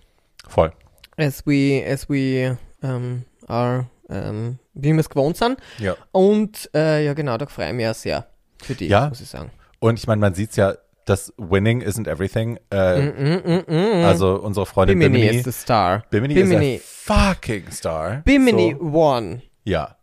[0.47, 0.71] Voll.
[1.17, 5.57] as we as we um, are um, wie wir es gewohnt sind.
[5.79, 5.95] Ja.
[6.11, 8.27] Und äh, ja genau, da freue ich mich ja sehr
[8.61, 9.09] für die, Ja.
[9.09, 9.51] muss ich sagen.
[9.79, 10.75] Und ich meine, man sieht's ja,
[11.05, 12.57] dass Winning isn't everything.
[12.71, 14.05] Äh, Mm, mm, mm, mm.
[14.05, 15.37] Also unsere Freundin Bimini, Bimini.
[15.37, 16.03] ist the star.
[16.09, 16.75] Bimini, Bimini.
[16.75, 18.21] ist ein fucking Star.
[18.25, 19.41] Bimini So, won.
[19.63, 19.95] ja.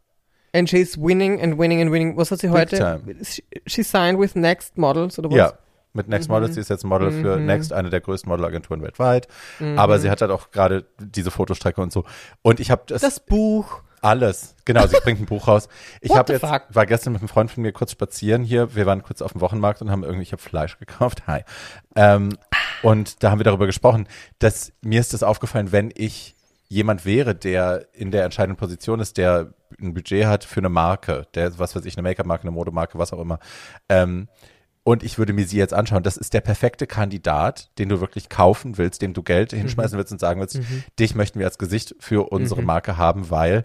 [0.54, 2.16] And she's winning and winning and winning.
[2.16, 2.78] Was hat sie heute?
[2.78, 3.02] time.
[3.24, 5.36] She, she signed with Next Models oder was?
[5.36, 5.52] Ja.
[5.96, 7.46] Mit Next Models, sie ist jetzt Model für Mhm.
[7.46, 9.28] Next, eine der größten Modelagenturen weltweit.
[9.76, 12.04] Aber sie hat halt auch gerade diese Fotostrecke und so.
[12.42, 13.80] Und ich habe das, Das Buch.
[14.02, 14.56] alles.
[14.64, 15.68] Genau, sie bringt ein Buch raus.
[16.00, 16.62] Ich habe jetzt fuck?
[16.70, 18.74] war gestern mit einem Freund von mir kurz spazieren hier.
[18.74, 21.26] Wir waren kurz auf dem Wochenmarkt und haben irgendwie ich hab Fleisch gekauft.
[21.28, 21.42] Hi.
[21.94, 22.36] Ähm,
[22.82, 24.08] und da haben wir darüber gesprochen,
[24.40, 26.34] dass mir ist das aufgefallen, wenn ich
[26.68, 31.26] jemand wäre, der in der entscheidenden Position ist, der ein Budget hat für eine Marke,
[31.34, 33.38] der was weiß ich, eine Make-up-Marke, eine Modemarke, was auch immer.
[33.88, 34.28] Ähm,
[34.84, 36.02] und ich würde mir sie jetzt anschauen.
[36.02, 40.12] Das ist der perfekte Kandidat, den du wirklich kaufen willst, dem du Geld hinschmeißen willst
[40.12, 40.60] und sagen willst,
[41.00, 43.64] dich möchten wir als Gesicht für unsere Marke haben, weil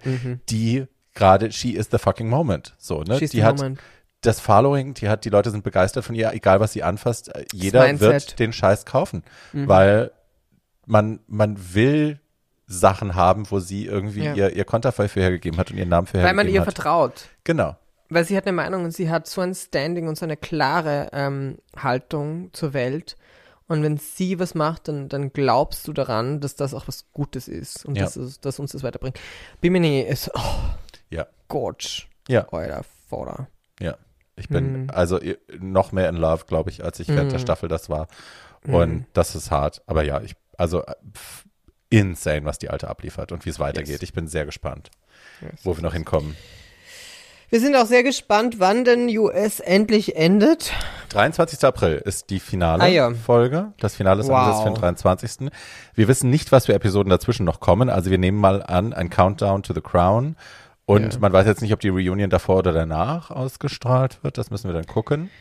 [0.49, 2.75] die gerade, she is the fucking moment.
[2.77, 3.19] So, ne?
[3.19, 3.79] She's die the hat moment.
[4.21, 7.35] das Following, die hat, die Leute sind begeistert von ihr, egal was sie anfasst.
[7.35, 10.11] äh, Jeder wird den Scheiß kaufen, weil
[10.85, 12.19] man, man will
[12.65, 14.35] Sachen haben, wo sie irgendwie Ja.
[14.35, 16.73] ihr, ihr Konterfei für hergegeben hat und ihren Namen für Weil man hergegeben ihr hat.
[16.75, 17.13] vertraut.
[17.43, 17.75] Genau.
[18.09, 21.09] Weil sie hat eine Meinung und sie hat so ein Standing und so eine klare
[21.13, 23.15] ähm, Haltung zur Welt.
[23.67, 27.47] Und wenn sie was macht, dann, dann glaubst du daran, dass das auch was Gutes
[27.47, 28.05] ist und Ja.
[28.05, 29.19] dass, es, dass uns das weiterbringt.
[29.61, 30.41] Bimini ist, oh,
[31.11, 31.27] Ja.
[31.47, 32.03] Gorge.
[32.27, 32.47] Ja.
[32.51, 33.47] Euer Vorder.
[33.79, 33.95] Ja.
[34.35, 34.89] Ich bin Mhm.
[34.89, 35.19] also
[35.59, 37.43] noch mehr in Love, glaube ich, als ich während der Mhm.
[37.43, 38.07] Staffel das war.
[38.65, 39.05] Und Mhm.
[39.13, 39.83] das ist hart.
[39.85, 41.45] Aber ja, ich, also äh, pff,
[41.89, 43.93] insane, was die Alte abliefert und wie es weitergeht.
[43.93, 44.01] Yes.
[44.01, 44.89] Ich bin sehr gespannt,
[45.41, 45.59] Yes.
[45.63, 46.35] wo wir noch hinkommen.
[47.51, 50.71] Wir sind auch sehr gespannt, wann denn US endlich endet.
[51.09, 51.63] 23.
[51.63, 53.11] April ist die finale Ah, ja.
[53.13, 53.73] Folge.
[53.79, 54.35] Das Finale ist Wow.
[54.37, 55.49] angesetzt für den 23.
[55.95, 57.89] Wir wissen nicht, was für Episoden dazwischen noch kommen.
[57.89, 60.35] Also wir nehmen mal an, ein Countdown to the Crown.
[60.85, 61.19] Und Ja.
[61.19, 64.37] man weiß jetzt nicht, ob die Reunion davor oder danach ausgestrahlt wird.
[64.37, 65.31] Das müssen wir dann gucken.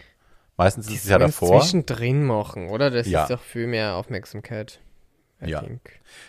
[0.56, 1.60] Meistens ist es ja davor.
[1.60, 2.90] zwischendrin machen, oder?
[2.90, 3.24] Das Ja.
[3.24, 4.80] ist doch viel mehr Aufmerksamkeit.
[5.42, 5.60] I Ja.
[5.60, 5.82] think.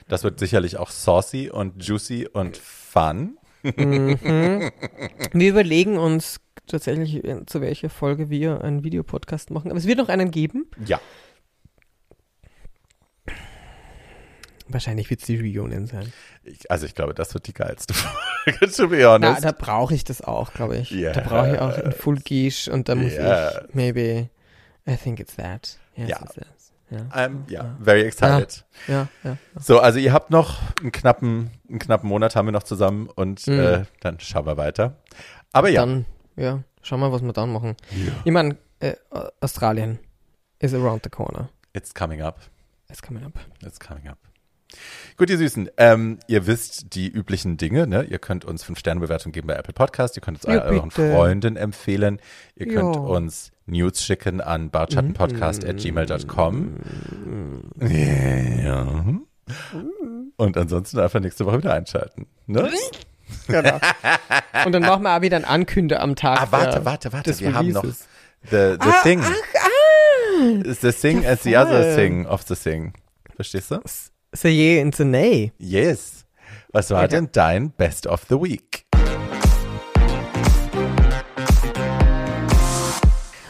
[0.10, 3.38] Das wird sicherlich auch saucy und juicy und fun.
[3.64, 9.72] Wir überlegen uns tatsächlich, zu welcher Folge wir einen Videopodcast machen.
[9.72, 10.68] Aber es wird noch einen geben.
[10.86, 10.99] Ja.
[14.72, 16.14] Wahrscheinlich wird es die Reunion sein.
[16.43, 19.43] Ich, also ich glaube, das wird die geilste Folge, to be Na, honest.
[19.43, 20.91] da brauche ich das auch, glaube ich.
[20.91, 21.16] Yes.
[21.16, 23.62] Da brauche ich auch in Full Guiche und da muss Yes.
[23.68, 24.30] ich maybe,
[24.88, 25.80] I think it's that.
[25.95, 26.20] Yes, Ja.
[26.24, 26.47] it's that.
[26.90, 27.02] Ja.
[27.12, 28.66] I'm, ja, very excited.
[28.88, 29.38] Ja, ja.
[29.60, 33.46] So, also ihr habt noch einen knappen, einen knappen Monat haben wir noch zusammen und
[33.48, 33.60] Mhm.
[33.60, 34.96] äh, dann schauen wir weiter.
[35.54, 37.76] Aber ja, Dann, ja, schauen wir, was wir dann machen.
[38.24, 38.96] Ich meine, äh,
[39.40, 40.00] Australien
[40.60, 41.50] is around the corner.
[41.74, 42.40] it's coming up.
[42.90, 43.34] It's coming up.
[43.64, 44.18] It's coming up.
[45.18, 48.04] Gut, ihr Süßen, ähm, ihr wisst die üblichen Dinge, ne?
[48.04, 50.92] Ihr könnt uns fünf Sterne Bewertung geben bei Apple Podcast, ihr könnt uns Ja, euren.
[50.92, 52.20] Freunden empfehlen,
[52.56, 53.02] ihr könnt Ja.
[53.02, 56.76] uns News schicken an bartschattenpodcast at gmail.com.
[57.82, 59.05] Ja.
[60.38, 62.28] Und ansonsten einfach nächste Woche wieder einschalten.
[62.47, 62.70] Ne?
[63.47, 63.80] Genau.
[64.65, 66.39] Und dann machen wir auch wieder ein Ankünde am Tag.
[66.41, 67.39] Ah, warte, der- warte, warte.
[67.39, 68.07] Wir haben noch Releases.
[68.49, 69.22] the, the Ah, thing.
[69.24, 70.74] Ach, ah!
[70.82, 72.93] The thing Ja, as the other thing of the thing.
[73.36, 73.80] Verstehst du?
[74.34, 75.51] The ye and the nay.
[75.57, 76.26] Yes.
[76.72, 77.07] Was war Ja.
[77.07, 78.68] denn dein Best of the Week?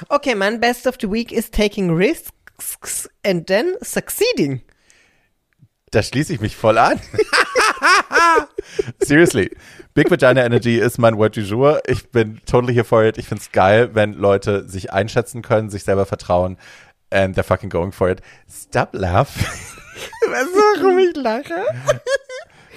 [0.09, 4.61] Okay, mein best of the week is taking risks and then succeeding.
[5.91, 6.99] Da schließe ich mich voll an.
[8.99, 9.55] Seriously.
[9.93, 11.81] Big Vagina Energy ist mein Word du jour.
[11.87, 13.17] Ich bin totally here for it.
[13.17, 16.57] Ich find's geil, wenn Leute sich einschätzen können, sich selber vertrauen
[17.11, 18.21] and they're fucking going for it.
[18.49, 19.45] Stop laughing.
[20.27, 21.65] Weißt du, warum ich lache?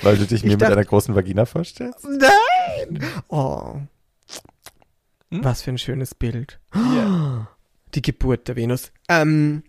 [0.03, 2.05] Weil du dich mir mit einer großen Vagina vorstellst?
[2.05, 3.05] Nein!
[3.29, 3.77] Oh.
[5.33, 5.43] Hm?
[5.43, 6.61] Was für ein schönes Bild.
[7.95, 8.93] Die Geburt der Venus.
[9.09, 9.63] Ähm,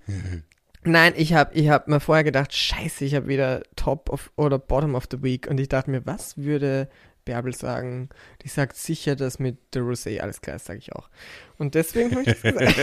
[0.83, 4.59] nein, ich habe ich hab mir vorher gedacht, scheiße, ich habe wieder Top of oder
[4.59, 6.89] Bottom of the Week und ich dachte mir, was würde
[7.23, 8.09] Bärbel sagen?
[8.43, 11.09] Die sagt sicher, dass mit der Rosé alles klar ist, sage ich auch.
[11.57, 12.75] Und deswegen habe ich das gesagt.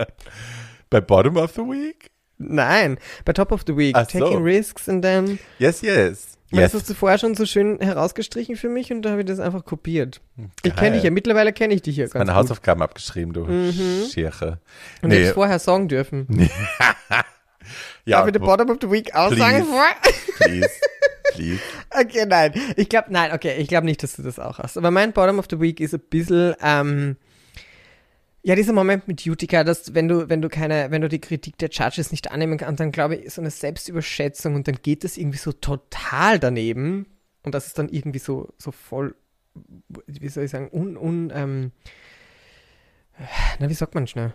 [0.90, 2.12] Bei Bottom of the Week?
[2.48, 4.18] Nein, bei Top of the Week, Ach so.
[4.18, 6.28] Taking Risks and then Yes, yes.
[6.50, 6.72] Weil Yes.
[6.72, 9.40] Das hast du vorher schon so schön herausgestrichen für mich und da habe ich das
[9.40, 10.20] einfach kopiert.
[10.62, 10.72] Ich Geil.
[10.78, 12.34] kenne dich ja, mittlerweile kenne ich dich ja ganz Meine gut.
[12.36, 14.04] Hausaufgaben abgeschrieben, du Mhm.
[14.12, 14.58] Schirche.
[15.00, 16.26] Und ich Nee, hab's vorher sagen dürfen.
[18.04, 19.70] ja, Darf ich den Bottom of the Week auch sagen Please.
[19.70, 19.94] vorher?
[20.38, 20.70] please,
[21.32, 21.60] please.
[21.94, 22.52] Okay, nein.
[22.76, 24.76] Ich glaube, nein, okay, ich glaube nicht, dass du das auch hast.
[24.78, 27.16] Aber mein Bottom of the Week ist ein bisschen, ähm,
[28.44, 31.58] ja, dieser Moment mit Utica, dass wenn du, wenn du keine, wenn du die Kritik
[31.58, 35.04] der Judges nicht annehmen kannst, dann glaube ich, ist so eine Selbstüberschätzung und dann geht
[35.04, 37.06] das irgendwie so total daneben.
[37.44, 39.14] Und das ist dann irgendwie so, so voll,
[40.06, 41.72] wie soll ich sagen, un, un, ähm,
[43.60, 44.32] na, wie sagt man schnell?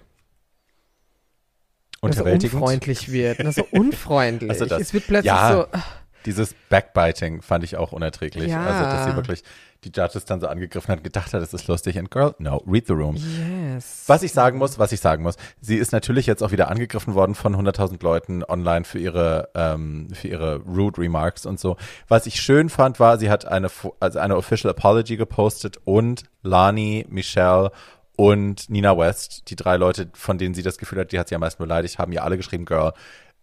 [1.99, 2.61] Unterwältigend.
[2.61, 3.39] unfreundlich wird.
[3.43, 4.49] Na, so unfreundlich.
[4.51, 5.51] Also das- es wird plötzlich ja.
[5.71, 5.79] so,
[6.25, 8.51] Dieses Backbiting fand ich auch unerträglich.
[8.51, 8.63] Ja.
[8.63, 9.43] Also, dass sie wirklich
[9.83, 11.97] die Judges dann so angegriffen hat gedacht hat, das ist lustig.
[11.97, 13.15] And girl, no, read the room.
[13.15, 14.03] yes.
[14.07, 17.13] Was ich sagen muss, was ich sagen muss, sie ist natürlich jetzt auch wieder angegriffen
[17.13, 21.77] worden von 100.000 Leuten online für ihre, ähm, für ihre rude Remarks und so.
[22.07, 23.69] Was ich schön fand, war, sie hat eine,
[23.99, 27.71] also eine Official Apology gepostet und Lani, Michelle
[28.15, 31.35] und Nina West, die drei Leute, von denen sie das Gefühl hat, die hat sie
[31.35, 32.93] am meisten beleidigt, haben ihr alle geschrieben, Girl,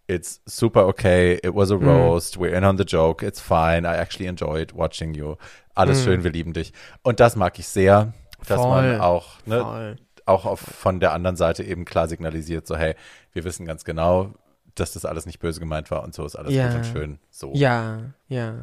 [0.07, 3.97] it's super okay, it was a roast, we're in on the joke, it's fine, I
[3.97, 5.37] actually enjoyed watching you.
[5.75, 6.73] Alles schön, wir lieben dich.
[7.03, 8.13] Und das mag ich sehr,
[8.47, 8.69] dass Voll.
[8.93, 9.97] man auch, ne, Voll.
[10.27, 12.95] auch auf, von der anderen Seite eben klar signalisiert, so hey,
[13.33, 14.33] wir wissen ganz genau,
[14.75, 16.69] dass das alles nicht böse gemeint war und so ist alles Ja.
[16.69, 17.19] gut und schön.
[17.31, 17.53] So.
[17.55, 18.55] Ja, ja.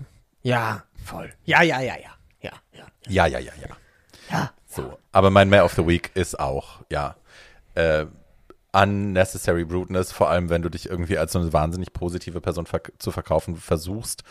[0.43, 1.31] Ja, voll.
[1.45, 2.09] Ja, ja, ja, ja.
[2.41, 2.85] Ja, ja.
[3.07, 3.51] ja, ja, ja.
[3.61, 3.67] ja.
[4.31, 4.51] Ja.
[4.65, 4.97] So.
[5.11, 7.15] Aber mein Mayor of the Week ist auch, ja,
[7.75, 8.05] äh,
[8.73, 12.93] unnecessary rudeness, vor allem wenn du dich irgendwie als so eine wahnsinnig positive Person verk
[12.99, 14.23] zu verkaufen versuchst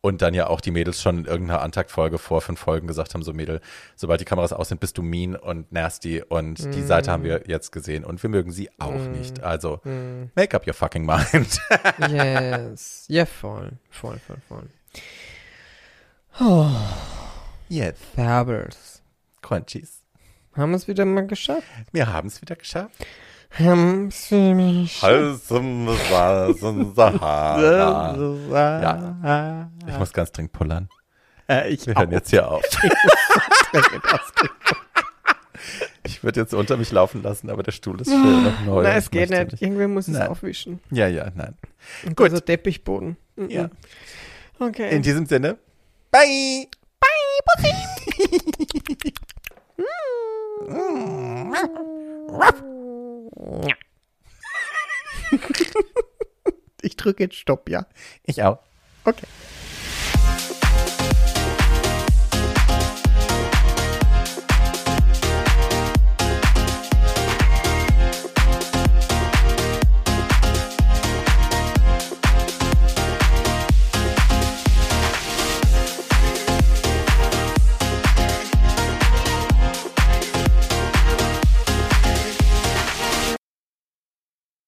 [0.00, 3.22] und dann ja auch die Mädels schon in irgendeiner Antaktfolge vor fünf Folgen gesagt haben,
[3.22, 3.60] so Mädel,
[3.96, 7.44] sobald die Kameras aus sind, bist du mean und nasty und die Seite haben wir
[7.46, 9.42] jetzt gesehen und wir mögen sie auch nicht.
[9.42, 9.80] Also,
[10.34, 11.58] make up your fucking mind.
[12.10, 13.04] Yes.
[13.08, 13.72] Ja, voll.
[13.90, 14.68] Voll, voll, voll.
[16.40, 16.70] Oh,
[17.68, 17.96] Yes.
[18.14, 19.02] Fabulous.
[19.42, 20.02] Crunchies.
[20.54, 21.66] Haben wir es wieder mal geschafft?
[21.92, 22.94] Wir haben es wieder geschafft.
[23.50, 24.30] Es.
[29.22, 29.70] Ja.
[29.86, 30.88] Ich muss ganz dringend pullern.
[31.48, 32.62] Äh, ich Wir hören jetzt hier auf.
[36.04, 38.82] Ich würde jetzt unter mich laufen lassen, aber der Stuhl ist schön noch neu.
[38.82, 39.62] Nein, es geht möchte nicht.
[39.62, 40.28] Irgendwer muss es Nein.
[40.28, 40.80] aufwischen.
[40.90, 41.54] Ja, ja, nein.
[42.06, 42.30] Und Gut.
[42.30, 43.16] Also Teppichboden.
[43.36, 43.50] Mhm.
[43.50, 43.68] Ja.
[44.58, 44.94] Okay.
[44.96, 45.58] In diesem Sinne,
[46.10, 46.66] bye!
[56.82, 57.86] ich drücke jetzt Stopp, ja.
[58.24, 58.58] Ich auch.
[59.04, 59.26] Okay.